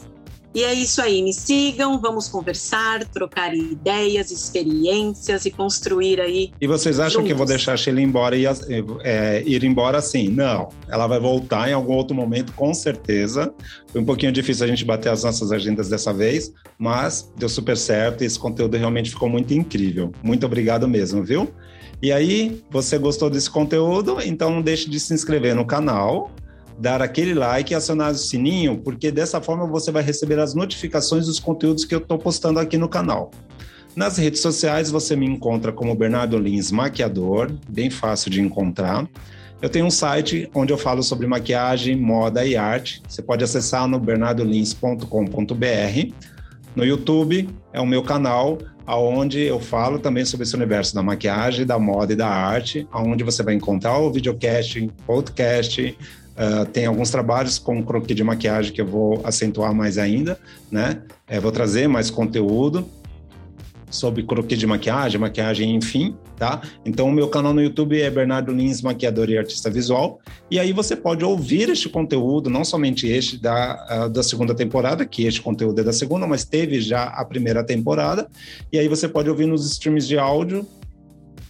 E 0.54 0.64
é 0.64 0.72
isso 0.72 1.02
aí, 1.02 1.24
me 1.24 1.34
sigam, 1.34 2.00
vamos 2.00 2.28
conversar, 2.28 3.04
trocar 3.08 3.56
ideias, 3.56 4.30
experiências 4.30 5.46
e 5.46 5.52
construir 5.52 6.22
aí. 6.22 6.52
E 6.62 6.68
vocês 6.68 7.00
acham 7.00 7.14
juntos. 7.14 7.28
que 7.28 7.34
eu 7.34 7.38
vou 7.38 7.46
deixar 7.48 7.74
a 7.74 7.78
Sheila 7.78 8.00
embora 8.00 8.36
e 8.36 8.46
é, 9.02 9.44
ir 9.46 9.64
embora 9.64 9.98
assim? 9.98 10.30
Não, 10.30 10.70
ela 10.88 11.08
vai 11.08 11.20
voltar 11.20 11.70
em 11.70 11.74
algum 11.74 11.94
outro 11.94 12.16
momento, 12.16 12.54
com 12.54 12.72
certeza. 12.72 13.52
Foi 13.92 14.00
um 14.00 14.06
pouquinho 14.06 14.32
difícil 14.32 14.66
a 14.66 14.68
gente 14.68 14.86
bater 14.86 15.10
as 15.10 15.24
nossas 15.24 15.52
agendas 15.52 15.90
dessa 15.90 16.14
vez, 16.14 16.54
mas 16.78 17.32
deu 17.36 17.50
super 17.50 17.76
certo 17.76 18.24
e 18.24 18.28
esse 18.28 18.38
conteúdo 18.38 18.78
realmente 18.78 19.10
ficou 19.10 19.30
muito 19.30 19.56
incrível. 19.56 20.12
Muito 20.22 20.46
obrigado 20.46 20.88
mesmo, 20.88 21.24
viu? 21.24 21.50
E 22.04 22.12
aí, 22.12 22.62
você 22.70 22.98
gostou 22.98 23.30
desse 23.30 23.50
conteúdo? 23.50 24.18
Então 24.22 24.52
não 24.52 24.62
deixe 24.62 24.90
de 24.90 25.00
se 25.00 25.14
inscrever 25.14 25.56
no 25.56 25.66
canal, 25.66 26.30
dar 26.80 27.02
aquele 27.02 27.34
like 27.34 27.74
e 27.74 27.76
acionar 27.76 28.12
o 28.12 28.16
sininho, 28.16 28.78
porque 28.78 29.12
dessa 29.12 29.42
forma 29.42 29.66
você 29.66 29.92
vai 29.92 30.04
receber 30.04 30.40
as 30.40 30.54
notificações 30.54 31.28
dos 31.28 31.40
conteúdos 31.40 31.86
que 31.86 31.94
eu 31.94 32.00
estou 32.00 32.18
postando 32.18 32.60
aqui 32.60 32.78
no 32.78 32.90
canal. 32.90 33.32
Nas 33.96 34.18
redes 34.18 34.42
sociais 34.42 34.90
você 34.90 35.16
me 35.16 35.26
encontra 35.26 35.72
como 35.72 35.96
Bernardo 35.96 36.38
Lins 36.38 36.72
Maquiador, 36.72 37.52
bem 37.70 37.90
fácil 37.90 38.32
de 38.32 38.42
encontrar. 38.42 39.08
Eu 39.62 39.70
tenho 39.70 39.86
um 39.86 39.92
site 39.92 40.50
onde 40.54 40.74
eu 40.74 40.78
falo 40.78 41.02
sobre 41.02 41.26
maquiagem, 41.26 41.96
moda 41.96 42.46
e 42.46 42.58
arte. 42.58 43.02
Você 43.08 43.22
pode 43.22 43.44
acessar 43.44 43.88
no 43.88 43.98
bernardolins.com.br. 43.98 46.14
No 46.76 46.84
YouTube 46.84 47.50
é 47.72 47.80
o 47.80 47.86
meu 47.86 48.04
canal, 48.04 48.58
aonde 48.86 49.40
eu 49.40 49.60
falo 49.60 50.00
também 50.00 50.26
sobre 50.26 50.44
esse 50.44 50.56
universo 50.56 50.94
da 50.94 51.04
maquiagem, 51.04 51.66
da 51.66 51.80
moda 51.80 52.14
e 52.14 52.16
da 52.16 52.28
arte, 52.28 52.88
aonde 52.92 53.24
você 53.24 53.44
vai 53.44 53.54
encontrar 53.54 53.98
o 54.00 54.12
videocast, 54.12 54.88
podcast, 55.06 55.98
Uh, 56.34 56.66
tem 56.66 56.86
alguns 56.88 57.12
trabalhos 57.12 57.60
com 57.60 57.84
croquis 57.84 58.16
de 58.16 58.24
maquiagem 58.24 58.74
que 58.74 58.82
eu 58.82 58.88
vou 58.88 59.22
acentuar 59.24 59.74
mais 59.74 59.98
ainda, 60.00 60.40
né? 60.72 61.04
É, 61.28 61.40
vou 61.40 61.52
trazer 61.52 61.88
mais 61.88 62.10
conteúdo. 62.10 62.88
sobre 63.92 64.24
croquis 64.24 64.58
de 64.58 64.66
maquiagem, 64.66 65.22
maquiagem, 65.22 65.76
enfim, 65.76 66.16
tá? 66.36 66.62
Então, 66.84 67.08
o 67.08 67.12
meu 67.12 67.28
canal 67.28 67.54
no 67.54 67.62
YouTube 67.62 68.02
é 68.02 68.10
Bernardo 68.10 68.52
Lins, 68.52 68.82
maquiador 68.82 69.30
e 69.30 69.38
artista 69.38 69.70
visual. 69.70 70.20
E 70.50 70.60
aí 70.60 70.74
você 70.74 70.96
pode 70.96 71.24
ouvir 71.24 71.70
este 71.70 71.88
conteúdo, 71.88 72.50
não 72.50 72.66
somente 72.66 73.08
este 73.08 73.38
da, 73.38 74.08
da 74.08 74.24
segunda 74.24 74.56
temporada, 74.56 75.06
que 75.06 75.28
este 75.28 75.44
conteúdo 75.44 75.80
é 75.82 75.84
da 75.84 75.94
segunda, 75.94 76.26
mas 76.26 76.44
teve 76.44 76.82
já 76.82 77.04
a 77.04 77.24
primeira 77.24 77.64
temporada. 77.64 78.28
E 78.72 78.80
aí 78.80 78.88
você 78.88 79.08
pode 79.08 79.30
ouvir 79.30 79.46
nos 79.46 79.64
streams 79.70 80.08
de 80.08 80.18
áudio 80.18 80.68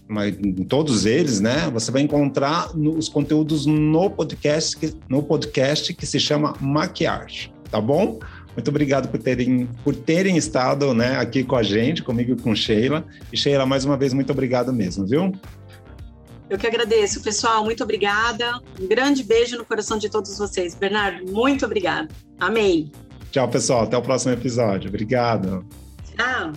mas 0.07 0.37
em 0.37 0.63
todos 0.63 1.05
eles, 1.05 1.39
né? 1.39 1.69
Você 1.73 1.91
vai 1.91 2.01
encontrar 2.01 2.75
os 2.75 3.09
conteúdos 3.09 3.65
no 3.65 4.09
podcast, 4.09 4.77
que, 4.77 4.93
no 5.09 5.23
podcast 5.23 5.93
que 5.93 6.05
se 6.05 6.19
chama 6.19 6.55
Maquiagem, 6.59 7.53
tá 7.69 7.79
bom? 7.79 8.19
Muito 8.55 8.67
obrigado 8.69 9.09
por 9.09 9.19
terem, 9.19 9.67
por 9.83 9.95
terem 9.95 10.37
estado 10.37 10.93
né, 10.93 11.17
aqui 11.17 11.43
com 11.43 11.55
a 11.55 11.63
gente, 11.63 12.03
comigo 12.03 12.33
e 12.33 12.35
com 12.35 12.55
Sheila. 12.55 13.03
E 13.31 13.37
Sheila, 13.37 13.65
mais 13.65 13.83
uma 13.83 13.97
vez, 13.97 14.13
muito 14.13 14.31
obrigado 14.31 14.71
mesmo, 14.71 15.05
viu? 15.07 15.33
Eu 16.49 16.57
que 16.57 16.67
agradeço, 16.67 17.21
pessoal. 17.21 17.63
Muito 17.63 17.83
obrigada. 17.83 18.61
Um 18.79 18.87
grande 18.87 19.23
beijo 19.23 19.57
no 19.57 19.65
coração 19.65 19.97
de 19.97 20.07
todos 20.07 20.37
vocês. 20.37 20.75
Bernardo, 20.75 21.31
muito 21.31 21.65
obrigado. 21.65 22.13
Amém. 22.39 22.91
Tchau, 23.31 23.47
pessoal. 23.47 23.85
Até 23.85 23.97
o 23.97 24.01
próximo 24.03 24.33
episódio. 24.33 24.87
Obrigado. 24.89 25.65
Tchau. 26.15 26.53